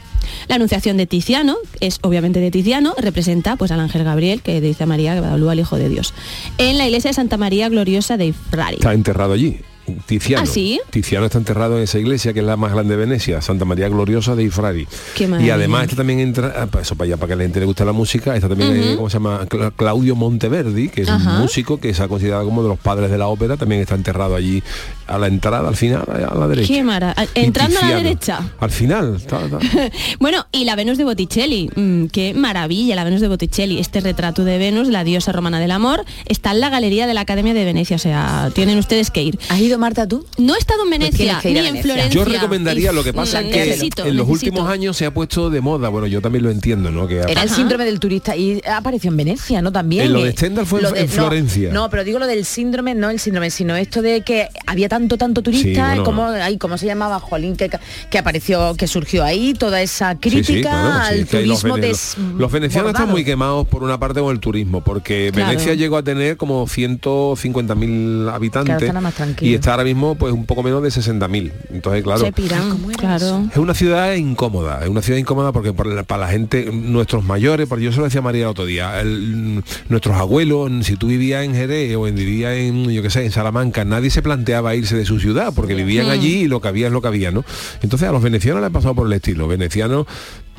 [0.48, 4.84] La Anunciación de Tiziano, es obviamente de Tiziano, representa pues al ángel Gabriel que dice
[4.84, 6.14] a María que va al Hijo de Dios.
[6.58, 8.76] En la iglesia de Santa María Gloriosa de Frari.
[8.76, 9.60] Está enterrado allí.
[10.06, 10.44] Tiziano.
[10.44, 10.80] ¿Ah, sí?
[10.90, 13.88] Tiziano está enterrado en esa iglesia que es la más grande de Venecia, Santa María
[13.90, 14.88] Gloriosa de Ifrari.
[15.16, 17.60] Qué y además este también entra, ah, para eso para allá, para que la gente
[17.60, 18.94] le guste la música, está también, eh.
[18.96, 19.46] ¿cómo se llama?
[19.48, 23.12] Cla- Claudio Monteverdi, que es un músico que se ha considerado como de los padres
[23.12, 24.62] de la ópera, también está enterrado allí
[25.08, 26.74] a la entrada, al final, a la derecha.
[26.74, 28.40] Qué mara- Entrando a la derecha.
[28.60, 29.16] Al final.
[29.18, 29.60] está- está.
[30.20, 33.80] Bueno, y la Venus de Botticelli, mm, qué maravilla la Venus de Botticelli.
[33.80, 37.22] Este retrato de Venus, la diosa romana del amor, está en la galería de la
[37.22, 39.40] Academia de Venecia, o sea, tienen ustedes que ir.
[39.50, 40.26] ¿Has ido, Marta, tú?
[40.38, 41.84] No he estado en Venecia, que ir ni en Venecia.
[41.94, 42.12] Florencia.
[42.14, 44.52] Yo recomendaría, lo que pasa es que necesito, en los necesito.
[44.52, 47.08] últimos años se ha puesto de moda, bueno, yo también lo entiendo, ¿no?
[47.08, 49.72] Que Era el síndrome del turista y apareció en Venecia, ¿no?
[49.72, 50.06] También.
[50.08, 51.72] Eh, lo eh, de Stendhal fue en- lo en no, Florencia.
[51.74, 55.18] No, pero digo lo del síndrome, no el síndrome, sino esto de que había tanto,
[55.18, 56.04] tanto turista, bueno.
[56.04, 57.20] como, ay, ¿cómo se llamaba?
[57.20, 57.70] Jolín, que,
[58.10, 61.88] que apareció, que surgió ahí, toda esa crítica sí, claro, sí, al los turismo vene-
[61.88, 65.50] des- Los venecianos están muy quemados por una parte con el turismo, porque Claro.
[65.52, 69.02] Venecia llegó a tener como 150.000 habitantes Claro,
[69.42, 71.52] y está ahora mismo pues un poco menos de 60.000.
[71.72, 73.46] Entonces, claro, Se piran, claro.
[73.52, 77.24] es una ciudad incómoda, es una ciudad incómoda porque para la, para la gente, nuestros
[77.24, 80.98] mayores, porque yo se lo decía a María el otro día, el- nuestros abuelos, si
[80.98, 84.22] tú vivías en Jerez o en, vivías en, yo qué sé, en Salamanca, nadie se
[84.22, 86.12] planteaba irse de su ciudad porque vivían Mm.
[86.12, 87.44] allí y lo que había es lo que había, ¿no?
[87.82, 89.48] Entonces a los venecianos les ha pasado por el estilo.
[89.48, 90.06] Venecianos,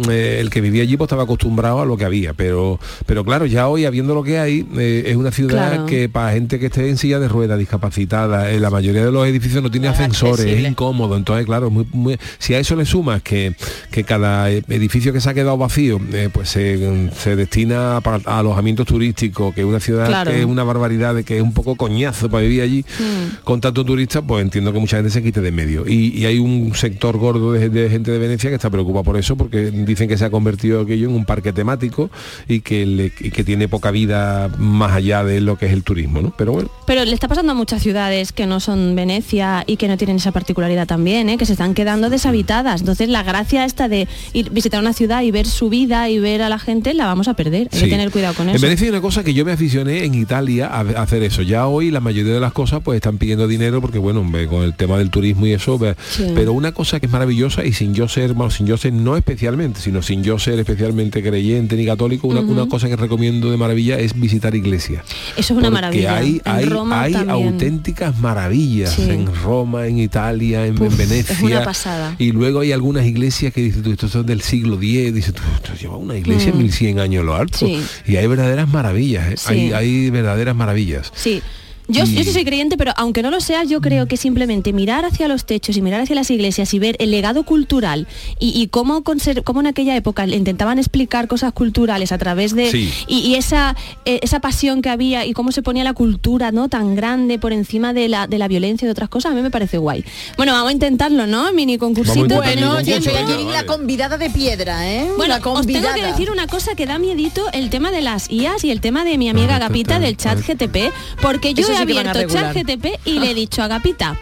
[0.09, 3.47] eh, el que vivía allí pues estaba acostumbrado a lo que había, pero, pero claro,
[3.47, 5.87] ya hoy habiendo lo que hay, eh, es una ciudad Claro.
[5.87, 9.27] que para gente que esté en silla de ruedas, discapacitada, eh, la mayoría de los
[9.27, 11.17] edificios no tiene ascensores, es incómodo.
[11.17, 13.55] Entonces, claro, muy- muy- si a eso le sumas que,
[13.91, 18.39] que cada eh, edificio que se ha quedado vacío, eh, pues se, se destina a
[18.39, 20.31] alojamientos turísticos, que es una ciudad Claro.
[20.31, 22.85] que es una barbaridad, de que es un poco coñazo para vivir allí,
[23.45, 25.85] con tanto turista, pues entiendo que mucha gente se quite de medio.
[25.87, 29.17] Y, y hay un sector gordo de, de gente de Venecia que está preocupado por
[29.17, 32.11] eso, porque dicen que se ha convertido aquello en un parque temático
[32.49, 35.83] y que, le- y que tiene poca vida más allá de lo que es el
[35.85, 36.35] turismo, ¿no?
[36.37, 36.71] Pero bueno.
[36.87, 40.17] Pero le está pasando a muchas ciudades que no son Venecia y que no tienen
[40.17, 41.39] esa particularidad también, ¿eh?
[41.39, 42.81] que se están quedando deshabitadas.
[42.81, 46.43] Entonces la gracia esta de ir visitar una ciudad y ver su vida y ver
[46.43, 47.69] a la gente la vamos a perder.
[47.73, 47.85] Hay Sí.
[47.85, 48.63] que tener cuidado con En eso.
[48.67, 51.43] Venecia hay una cosa que yo me aficioné en Italia a, hacer eso.
[51.43, 54.75] Ya hoy la mayoría de las cosas pues están pidiendo dinero porque bueno, con el
[54.75, 55.79] tema del turismo y eso,
[56.11, 56.25] Sí.
[56.35, 59.76] pero una cosa que es maravillosa y sin yo ser, sin yo ser no especialmente,
[59.79, 64.19] sino sin yo ser especialmente creyente ni católico, una, cosa que recomiendo de maravilla es
[64.19, 65.05] visitar iglesias.
[65.37, 66.17] Eso es una Porque maravilla.
[66.17, 67.31] hay, En hay, Roma hay también.
[67.53, 69.03] auténticas maravillas Sí.
[69.11, 71.35] en Roma, en Italia, en, en Venecia.
[71.37, 72.15] es una pasada.
[72.19, 75.43] Y luego hay algunas iglesias que dices tú, estos son del siglo X, dices tú,
[75.55, 76.59] esto lleva una iglesia Mm.
[76.59, 77.59] 1100 años lo alto.
[77.59, 77.81] Sí.
[78.07, 79.37] Y hay verdaderas maravillas, ¿eh?
[79.37, 79.53] Sí.
[79.53, 81.13] hay, hay verdaderas maravillas.
[81.15, 81.43] Sí.
[81.89, 84.73] Yo, Y- yo sí soy creyente, pero aunque no lo sea, yo creo que simplemente
[84.73, 88.07] mirar hacia los techos y mirar hacia las iglesias y ver el legado cultural
[88.39, 92.71] y, y cómo, cómo en aquella época le intentaban explicar cosas culturales a través de...
[92.71, 92.93] Sí.
[93.07, 96.69] Y, y esa, eh, esa pasión que había y cómo se ponía la cultura no
[96.69, 99.43] tan grande por encima de la, de la violencia y de otras cosas, a mí
[99.43, 100.05] me parece guay.
[100.37, 101.53] Bueno, vamos a intentarlo, ¿no?
[101.53, 102.37] Mini concursito.
[102.37, 105.09] Bueno, yo aquí la convidada de piedra, ¿eh?
[105.17, 108.31] Bueno, la os tengo que decir una cosa que da miedito el tema de las
[108.31, 111.83] IAS y el tema de mi amiga Agapita del chat GTP, porque yo Eso he
[111.83, 112.55] abierto chat regular.
[112.55, 114.19] GTP y le he dicho a Agapita,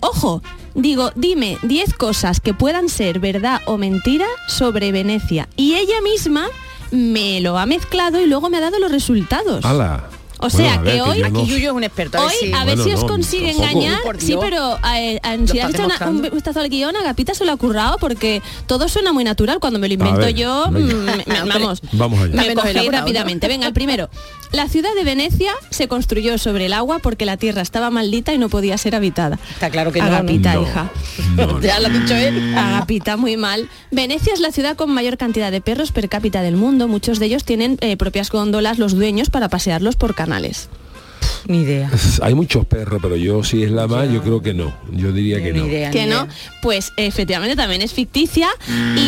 [0.00, 0.42] ojo,
[0.74, 5.48] digo, dime 10 cosas que puedan ser verdad o mentira sobre Venecia.
[5.56, 6.48] Y ella misma
[6.90, 9.64] me lo ha mezclado y luego me ha dado los resultados.
[9.64, 10.04] ¡Hala!
[10.42, 12.18] O sea, Bueno, a ver, que hoy yo no- Aquí Yuyo es un experto.
[12.18, 14.02] a ver Hoy si- a ver Bueno, si os no, consigue engañar.
[14.02, 17.44] Por Sí, pero eh, eh, si has hecho una- un vistazo al guion, Agapita se
[17.44, 19.58] lo ha currado porque todo suena muy natural.
[19.60, 22.34] Cuando me lo invento ver, yo, mm, me- me- vamos, Vamos allá.
[22.34, 23.48] me cogéis elaborado, rápidamente.
[23.48, 24.10] Venga, el primero.
[24.52, 28.38] La ciudad de Venecia se construyó sobre el agua porque la tierra estaba maldita y
[28.38, 29.38] no podía ser habitada.
[29.50, 30.62] Está claro que no, Agapita, ¿no?
[30.62, 30.90] hija.
[31.62, 32.54] Ya lo ha dicho él.
[32.56, 33.68] Agapita, muy mal.
[33.90, 36.86] Venecia es la ciudad con mayor cantidad de perros per cápita del mundo.
[36.88, 40.81] Muchos de ellos tienen eh, propias góndolas los dueños para pasearlos por canales profesionales.
[41.46, 41.90] Ni idea.
[42.22, 44.72] Hay muchos perros, pero yo si es la más, yo creo que no.
[44.92, 45.66] Yo diría que no.
[45.90, 46.28] que no,
[46.62, 48.48] pues efectivamente también es ficticia
[48.96, 49.00] y,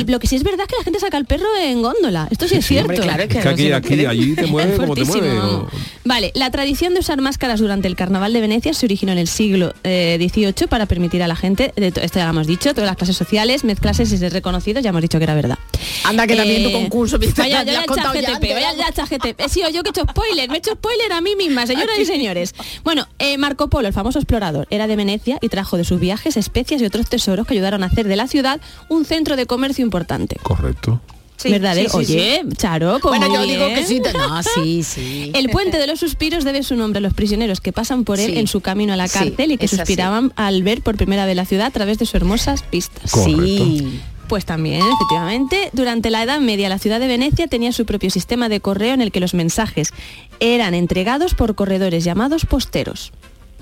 [0.00, 2.28] y lo que sí es verdad es que la gente saca el perro en góndola.
[2.30, 2.90] Esto sí, es cierto.
[2.90, 5.38] hombre, claro, es Es que aquí, aquí, allí te mueve como te Fuertísimo, mueve.
[5.52, 5.72] vamos.
[6.04, 9.28] Vale, la tradición de usar máscaras durante el carnaval de Venecia se originó en el
[9.28, 12.72] siglo eh, XVIII para permitir a la gente, de to- esto ya lo hemos dicho,
[12.72, 15.58] todas las clases sociales, mezclarse y ser reconocidos, ya hemos dicho que era verdad.
[16.04, 18.54] Anda que también tu Eh, concurso, Vaya, ya ya, has ya, contado ya ChatGTP, antes,
[18.54, 18.86] vaya vamos.
[18.86, 19.40] ya ChatGTP.
[19.40, 21.98] He sido yo que he hecho spoiler, me he hecho spoiler a mí misma, señoras
[21.98, 22.54] y señores.
[22.82, 26.36] Bueno, eh, Marco Polo, el famoso explorador, era de Venecia y trajo de sus viajes
[26.36, 29.84] especias y otros tesoros que ayudaron a hacer de la ciudad un centro de comercio
[29.84, 30.36] importante.
[30.42, 31.00] Correcto.
[31.36, 31.88] Sí, ¿Verdadero?
[31.88, 34.00] sí, sí, Oye, Charo, pues Bueno, yo digo que sí.
[34.02, 35.30] te- No, sí, sí.
[35.36, 38.32] El puente de los suspiros debe su nombre a los prisioneros que pasan por él
[38.32, 38.38] Sí.
[38.40, 39.76] en su camino a la Sí, cárcel y que así.
[39.76, 43.12] suspiraban al ver por primera vez la ciudad a través de sus hermosas vistas.
[43.12, 44.00] Sí.
[44.28, 48.48] Pues también, efectivamente, durante la Edad Media la ciudad de Venecia tenía su propio sistema
[48.48, 49.92] de correo en el que los mensajes
[50.38, 53.12] eran entregados por corredores llamados posteros.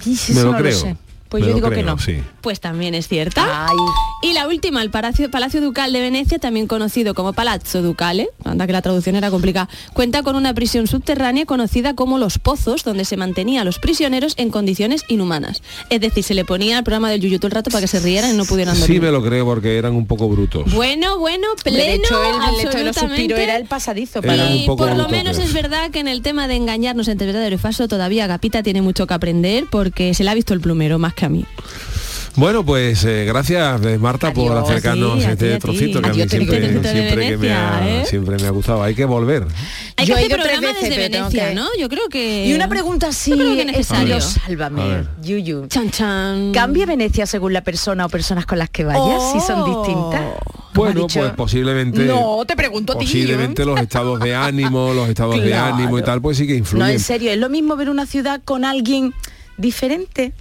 [0.05, 0.99] Me lo creo.
[1.29, 1.99] Pues yo digo que no.
[1.99, 2.22] sí.
[2.41, 3.66] Pues también es cierta.
[3.68, 3.77] Ay.
[4.22, 8.66] Y la última, el Palacio, Palacio Ducal de Venecia, también conocido como Palazzo Ducale, anda
[8.66, 13.05] que la traducción era complicada, cuenta con una prisión subterránea conocida como Los Pozos, donde
[13.05, 15.62] se mantenía a los prisioneros en condiciones inhumanas.
[15.91, 18.01] Es decir, se le ponía el programa del Yuyu todo el rato para que se
[18.01, 18.97] rieran y no pudieran dormir.
[18.97, 20.72] Sí me lo creo porque eran un poco brutos.
[20.72, 23.01] Bueno, bueno, pleno, de hecho, el, el hecho de los absolutamente.
[23.01, 24.22] suspiros era el pasadizo.
[24.22, 24.51] Para...
[24.51, 25.49] Y por lo menos creo.
[25.49, 28.83] es verdad que en el tema de engañarnos entre verdadero y falso todavía Agapita tiene
[28.83, 31.45] mucho que aprender porque se le ha visto el plumero más que a mí.
[32.37, 35.61] Bueno, pues eh, gracias eh, Marta por acercarnos Sí, a este ti, a ti.
[35.61, 36.61] trocito que a mí siempre,
[37.31, 38.05] que me ha, ¿eh?
[38.05, 38.83] siempre me ha gustado.
[38.83, 39.47] Hay que volver.
[39.97, 41.67] Hay Yo que he hacer programa veces, desde Venecia, que- ¿no?
[41.81, 42.47] Yo creo que...
[42.47, 44.21] Y una pregunta así, Yo necesario.
[44.21, 45.07] sálvame.
[45.23, 45.67] Yuyu.
[45.69, 46.53] Chan, chan.
[46.53, 49.33] ¿Cambia Venecia según la persona o personas con las que vayas?
[49.33, 50.21] Si son distintas.
[50.75, 52.05] Bueno, pues posiblemente.
[52.05, 53.07] No, te pregunto a ti.
[53.07, 56.59] Posiblemente los estados de ánimo, los estados de ánimo y tal, pues sí que No,
[56.59, 56.91] influyen.
[56.91, 59.14] en serio, es lo mismo ver una ciudad con alguien
[59.57, 60.35] diferente.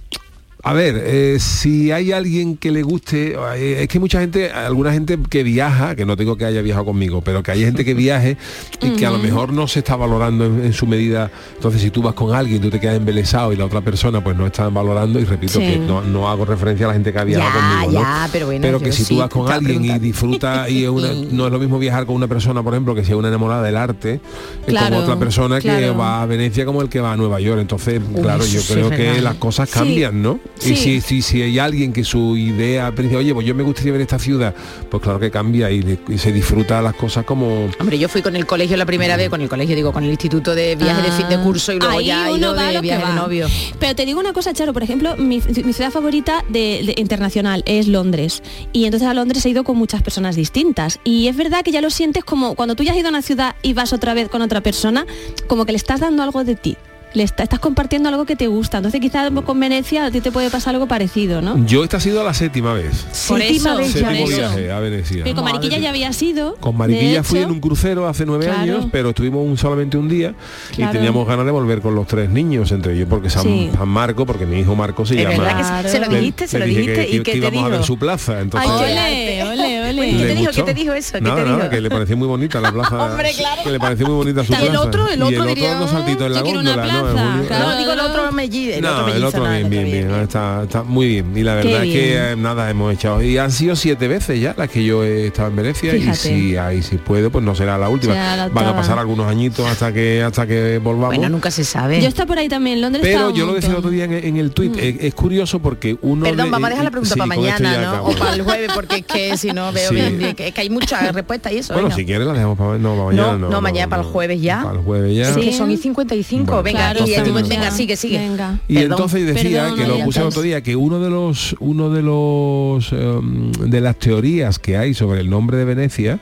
[0.68, 4.92] A ver, eh, si hay alguien que le guste, eh, es que mucha gente, alguna
[4.92, 7.94] gente que viaja, que no tengo que haya viajado conmigo, pero que hay gente que
[7.94, 8.36] viaje
[8.82, 11.30] y que a lo mejor no se está valorando en, en su medida.
[11.54, 14.36] Entonces, si tú vas con alguien, tú te quedas embelesado y la otra persona pues
[14.36, 15.60] no está valorando, y repito Sí.
[15.60, 18.04] que no, no hago referencia a la gente que ha viajado Ya, conmigo.
[18.32, 20.02] pero bueno, que si sí tú vas con alguien y preguntando.
[20.04, 23.04] disfruta y es una- no es lo mismo viajar con una persona, por ejemplo, que
[23.04, 24.20] sea una enamorada del arte,
[24.66, 27.60] Claro, como otra persona que va a Venecia como el que va a Nueva York.
[27.60, 30.40] Entonces, claro, yo creo que las cosas cambian, ¿no?
[30.58, 30.72] Sí.
[30.72, 34.00] Y si, si, si hay alguien que su idea oye, pues yo me gustaría ver
[34.00, 34.54] esta ciudad,
[34.90, 37.68] pues claro que cambia y, le- y se disfruta las cosas como...
[37.78, 40.10] Hombre, yo fui con el colegio la primera vez, con el colegio digo, con el
[40.10, 41.98] instituto de viaje de fin de curso y luego Ah.
[41.98, 43.46] Ahí ya uno ido va de lo que viaje de novio.
[43.78, 47.62] Pero te digo una cosa, Charo, por ejemplo, mi, mi ciudad favorita de, de internacional
[47.66, 48.42] es Londres.
[48.72, 50.98] Y entonces a Londres he ido con muchas personas distintas.
[51.04, 53.22] Y es verdad que ya lo sientes como cuando tú ya has ido a una
[53.22, 55.06] ciudad y vas otra vez con otra persona,
[55.46, 56.76] como que le estás dando algo de ti.
[57.14, 58.76] Le está- estás compartiendo algo que te gusta.
[58.78, 61.56] Entonces quizás con Venecia a ti te puede pasar algo parecido, ¿no?
[61.64, 63.06] Yo esta ha sido la séptima vez.
[63.26, 64.36] Por Séptima eso, vez ya por Séptimo eso.
[64.38, 65.24] viaje a Venecia.
[65.24, 66.56] Pero con Mariquilla ya había sido.
[66.56, 68.60] Con Mariquilla fui en un crucero hace nueve Claro.
[68.60, 70.34] años, pero estuvimos un, solamente un día
[70.74, 70.92] Claro.
[70.92, 73.70] y teníamos ganas de volver con los tres niños, entre ellos porque San, Sí.
[73.74, 75.56] San Marco, porque mi hijo Marco se Es llama.
[75.56, 77.38] que se- se lo Le- dijiste, se le lo dije dijiste que, y que te
[77.38, 77.86] íbamos a ver dijo.
[77.86, 78.40] su plaza.
[78.40, 80.02] Entonces, Ole, ole, ole.
[80.10, 80.50] ¿Qué le te dijo?
[80.52, 81.12] ¿Qué te dijo eso?
[81.14, 81.70] ¿Qué Nada, te nada, dijo?
[81.70, 82.96] que le pareció muy bonita la plaza.
[83.12, 83.62] Hombre, claro.
[83.64, 84.80] Que le pareció muy bonita su el plaza.
[84.80, 86.92] otro, el y otro el otro diría, dando saltitos en la yo quiero una góndola,
[87.12, 87.46] Julio.
[87.48, 87.68] claro.
[87.68, 89.80] No, digo el otro melliz, el no, otro el mellizo, otro nada, bien, el otro
[89.86, 90.20] bien, bien, bien.
[90.22, 91.32] Está, está muy bien.
[91.36, 92.22] Y la Qué verdad es que bien.
[92.22, 93.22] eh, nada, hemos echado.
[93.22, 95.92] Y han sido siete veces ya las que yo he estado en Venecia.
[95.92, 96.12] Fíjate.
[96.12, 96.14] Y
[96.50, 98.14] si ahí si puedo, pues no será la última.
[98.36, 101.08] La Van a pasar algunos añitos hasta que hasta que volvamos.
[101.16, 102.00] Bueno, nunca se sabe.
[102.00, 104.36] Yo está por ahí también, Londres Pero yo lo decía el otro día en, en
[104.36, 106.24] el tuit, es, es curioso porque uno...
[106.24, 107.88] Perdón, le- vamos a dejar la pregunta sí, para mañana, ya ¿no?
[107.90, 108.08] acabo.
[108.08, 109.94] O para el jueves, porque es que si no veo Sí.
[109.94, 111.72] bien, que, es que hay muchas respuestas y eso.
[111.74, 113.38] Bueno, si quieres la dejamos para, no, para mañana.
[113.38, 114.62] no, No, mañana para el jueves ya.
[114.62, 115.28] Para el jueves ya.
[115.30, 117.48] Es que son y 55, Bueno, venga, Claro, y entonces no.
[117.48, 118.18] venga, sigue, sigue.
[118.18, 118.58] Venga.
[118.68, 118.92] Y Perdón.
[118.92, 122.02] entonces decía Perdón, que lo puse el otro día que uno de los uno de
[122.02, 126.20] los em, de las teorías que hay sobre el nombre de Venecia,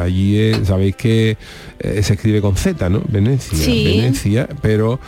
[0.00, 1.36] allí sabéis que
[1.78, 3.02] eh, se escribe con Z, ¿no?
[3.08, 3.84] Venecia, Sí.
[3.84, 4.98] Venecia, pero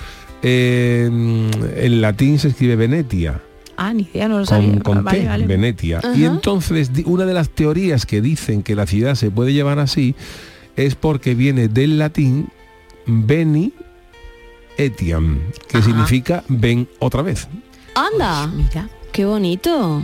[0.42, 1.08] eh,
[1.76, 3.40] en latín se escribe Venetia.
[3.78, 4.72] Ah, ni idea, no lo sabía.
[4.74, 5.46] con, con vale, T, vale.
[5.46, 6.00] Venetia.
[6.14, 10.14] Y entonces una de las teorías que dicen que la ciudad se puede llevar así
[10.76, 12.48] es porque viene del latín
[13.06, 13.72] veni
[14.76, 15.86] etiam, que Ajá.
[15.86, 17.48] significa ven otra vez.
[17.94, 18.88] Anda, Mira.
[19.12, 20.02] qué bonito.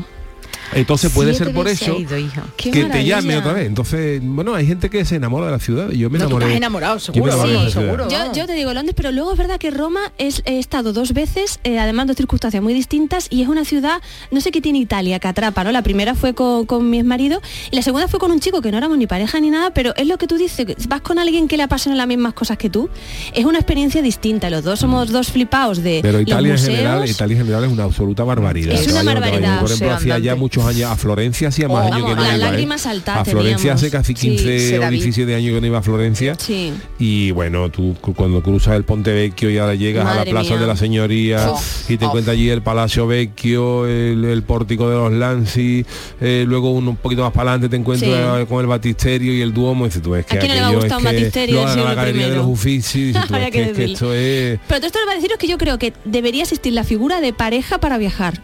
[0.74, 2.16] Entonces puede Siete ser por eso ido,
[2.56, 3.66] que te llame otra vez.
[3.66, 6.30] Entonces, bueno, hay gente que se enamora de la ciudad y yo me No, tú
[6.30, 6.46] enamoré.
[6.46, 8.08] estás enamorado, yo seguro, enamoré de sí, seguro.
[8.08, 11.12] Yo, yo te digo Londres, pero luego es verdad que Roma es, he estado dos
[11.12, 14.00] veces, eh, además dos circunstancias muy distintas, y es una ciudad,
[14.30, 15.72] no sé qué tiene Italia, que atrapa, ¿no?
[15.72, 18.70] La primera fue con, con mi marido y la segunda fue con un chico que
[18.70, 21.48] no éramos ni pareja ni nada, pero es lo que tú dices, vas con alguien
[21.48, 22.88] que le apasionan las mismas cosas que tú,
[23.34, 24.50] es una experiencia distinta.
[24.50, 27.70] Los dos somos dos flipados de Pero los Italia en general, Italia en general es
[27.70, 28.74] una absoluta barbaridad.
[28.74, 29.60] Es una barbaridad.
[29.60, 30.52] Por ejemplo, hacía ya andante.
[30.62, 32.60] Muchos años, a Florencia hacía más Oh, años vamos, que no la iba.
[32.60, 33.06] ¿eh?
[33.06, 34.96] A Florencia hace casi Sí, 15 se la o vi.
[34.96, 36.34] 17 años que no iba a Florencia.
[36.38, 36.72] Sí.
[36.98, 40.30] Y bueno, tú cu- cuando cruzas el Ponte Vecchio y ahora llegas a la Madre
[40.30, 40.60] Plaza mía.
[40.60, 42.10] de la Señoría Uf, y te uf.
[42.10, 45.84] encuentras allí el Palacio Vecchio, el, el pórtico de los Lanzi,
[46.20, 48.46] eh, luego un, un poquito más para adelante te encuentras Sí.
[48.46, 50.68] con el Batisterio y el Duomo y dices tú es que ¿A quién le va
[50.68, 55.14] a gustar un Batisterio la galería de los Uffizi Pero todo esto lo va a
[55.16, 58.40] deciros que yo creo que debería existir la figura de pareja para viajar.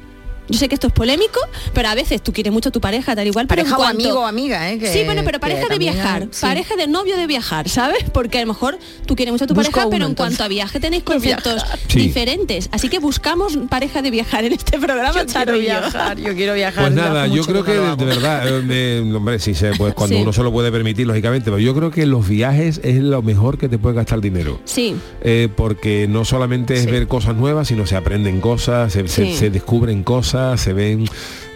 [0.48, 1.40] Yo sé que esto es polémico,
[1.74, 3.78] pero a veces tú quieres mucho a tu pareja, tal igual, pero en Pareja o
[3.84, 4.78] cuanto- amigo o amiga, ¿eh?
[4.78, 6.40] Que- sí, bueno, pero pareja de viajar, sí.
[6.42, 8.04] pareja de novio de viajar, ¿sabes?
[8.12, 10.36] Porque a lo mejor tú quieres mucho a tu Busco pareja, uno, pero en entonces.
[10.38, 11.62] cuanto a viaje tenéis conceptos.
[11.88, 12.00] Sí.
[12.00, 12.68] diferentes.
[12.72, 15.62] Así que buscamos pareja de viajar en este programa, Yo Charo quiero yo.
[15.80, 16.84] viajar, yo quiero viajar.
[16.84, 20.22] Pues nada, yo creo que de, verdad, eh, hombre, sí se pues cuando Sí.
[20.22, 23.58] uno se lo puede permitir, lógicamente, pero yo creo que los viajes es lo mejor
[23.58, 24.60] que te puede gastar dinero.
[24.64, 26.90] Sí, Eh, porque no solamente es Sí.
[26.90, 29.34] ver cosas nuevas, sino se aprenden cosas, se, se- Sí.
[29.36, 31.06] se descubren cosas, se ven,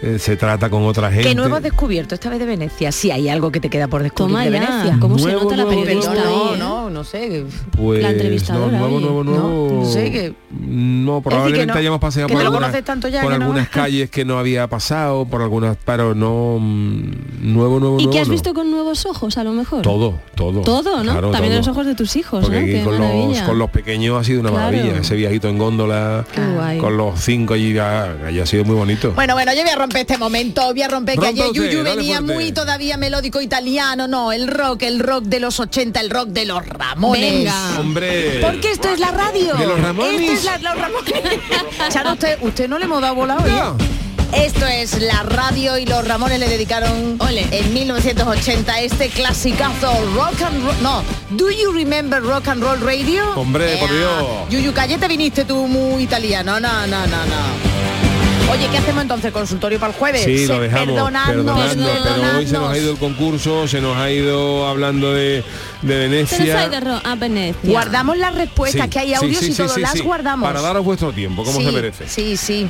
[0.03, 1.29] eh, se trata con otra gente.
[1.29, 2.91] ¿Qué nuevo has descubierto esta vez de Venecia?
[2.91, 4.97] Si hay algo que te queda por descubrir toma de ya, Venecia.
[4.99, 6.57] cómo se Nuevo, nota la nuevo, periodista Perdón, ahí, no, ¿eh?
[6.57, 7.45] no, no sé.
[7.77, 9.67] Pues La entrevistadora, no, nuevo, nuevo, nuevo.
[9.71, 13.07] No, no sé, que- No, probablemente no- hayamos paseado que por, no algunas, conoces tanto
[13.07, 13.45] ya, por que no.
[13.45, 17.11] algunas calles que no había pasado, por algunas, pero no mm,
[17.53, 18.33] nuevo, nuevo, ¿Y qué has no.
[18.33, 19.83] visto con nuevos ojos, a lo mejor?
[19.83, 20.61] Todo, todo.
[20.61, 21.11] Todo, ¿no?
[21.13, 21.59] Claro, También todo.
[21.59, 22.65] los ojos de tus hijos, Porque ¿no?
[22.65, 24.65] Qué con los, con los pequeños ha sido una Claro.
[24.75, 24.99] maravilla.
[24.99, 26.77] Ese viajito en góndola, Qué guay.
[26.79, 29.13] con los cinco allí, ha sido muy bonito.
[29.13, 32.21] Bueno, bueno, yo voy a romper este momento, voy a romper que ayer Yuyu venía
[32.21, 36.45] muy todavía melódico italiano, no, el rock, el rock de los 80, el rock de
[36.45, 37.21] los Ramones.
[37.21, 37.79] Venga.
[37.79, 38.39] Hombre.
[38.41, 39.55] Porque esto es la radio.
[39.55, 40.21] ¿De los Ramones?
[40.21, 41.13] Esto es la, los Ramones.
[41.89, 43.51] Charo, usted, usted no le hemos dado bola hoy.
[43.51, 43.77] No.
[43.79, 44.03] ¿eh?
[44.35, 47.45] Esto es la radio y los Ramones le dedicaron Ole.
[47.51, 50.81] en 1980 este clasicazo rock and roll.
[50.81, 53.23] No, ¿do you remember rock and roll radio?
[53.35, 54.49] Hombre, por Dios.
[54.49, 56.59] Yuyu, calle te viniste tú muy italiano.
[56.59, 58.02] No, no, no, no.
[58.51, 59.31] Oye, ¿qué hacemos entonces?
[59.31, 60.23] ¿Consultorio para el jueves?
[60.25, 61.27] Sí, lo dejamos Perdonadnos,
[61.57, 65.43] perdonando, pero hoy se nos ha ido el concurso, se nos ha ido hablando de,
[65.81, 66.65] de Se nos ha Venecia.
[66.67, 67.69] ido ro- a Venecia.
[67.69, 69.99] Guardamos las respuestas, Sí, que hay audios sí, y todo, sí, las sí.
[70.01, 70.47] guardamos.
[70.47, 72.07] Para daros vuestro tiempo, como sí, se merece.
[72.07, 72.67] Sí, sí.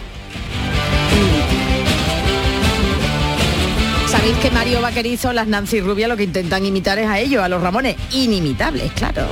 [4.10, 7.50] Sabéis que Mario Vaquerizo, las Nancy Rubia lo que intentan imitar es a ellos, a
[7.50, 7.96] los Ramones.
[8.12, 9.24] Inimitables, claro.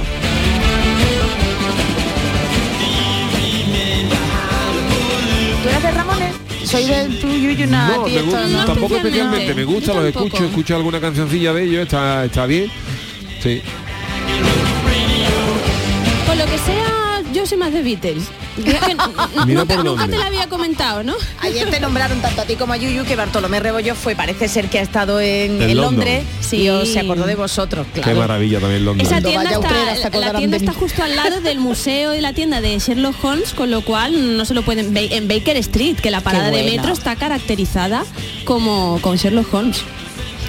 [5.62, 6.36] ¿Tú eres de Ramones?
[6.66, 8.66] Soy de tu Yuyu No, Nati, me gusta, no.
[8.66, 9.54] tampoco especialmente.
[9.54, 12.72] me gusta, los escucho, escucho alguna cancioncilla de ellos, está, está bien.
[13.42, 13.62] Sí.
[16.26, 18.24] Con lo que sea, yo soy más de Beatles.
[19.46, 20.08] Mira nunca, por nunca dónde.
[20.10, 21.16] te la había comentado, ¿no?
[21.40, 24.70] Ayer te nombraron tanto a ti como a Yuyu que Bartolomé Rebollo fue, parece ser
[24.70, 25.96] que ha estado en, En en London.
[25.96, 26.58] Londres Sí.
[26.64, 28.20] y os- se acordó de vosotros, Qué claro.
[28.20, 29.08] maravilla también Londres.
[29.10, 32.60] Esa tienda, vaya está, la tienda está justo al lado del museo y la tienda
[32.62, 36.12] de Sherlock Holmes, con lo cual no se lo pueden ver en Baker Street, que
[36.12, 38.04] la parada de metro está caracterizada
[38.46, 39.82] como con Sherlock Holmes.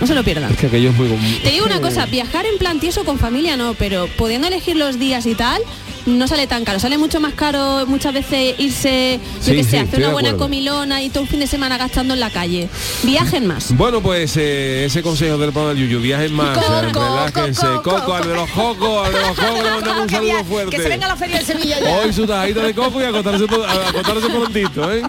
[0.01, 0.51] No se lo pierdan.
[0.51, 1.09] Es que aquello es muy...
[1.45, 4.99] Te digo una cosa, viajar en plan tieso con familia no, pero pudiendo elegir los
[4.99, 5.63] días y tal,
[6.07, 6.79] no sale tan caro.
[6.81, 10.35] Sale mucho más caro muchas veces irse, yo Sí, que sí, sé, hacer una buena
[10.35, 12.69] comilona y todo un fin de semana gastando en la calle.
[13.03, 13.73] Viajen más.
[13.83, 17.67] Bueno, pues eh, ese consejo del programa del Yuyu, viajen más, Coco, eh, relájense.
[17.67, 18.15] coco, Coco, coco.
[18.15, 20.77] al de los cocos, al de los cocos, le mandamos un saludo fuerte.
[20.77, 21.97] Que se venga a la feria de Sevilla ya.
[21.99, 25.03] Hoy su tajadita de coco y a acostarse, to- a acostarse prontito, ¿eh?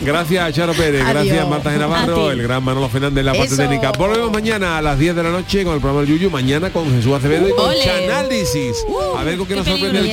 [0.00, 1.14] Gracias a Charo Pérez, Adiós.
[1.24, 2.32] gracias Marta A Genavarro, ti.
[2.32, 3.92] el gran Manolo Fernández la parte técnica.
[3.92, 6.90] Volvemos mañana a las 10 de la noche con el programa del Yuyu, mañana con
[6.94, 7.72] Jesús Acevedo y con.
[7.74, 8.76] Chanálisis.
[8.88, 10.12] Uh, a ver con qué qué nos sorprende el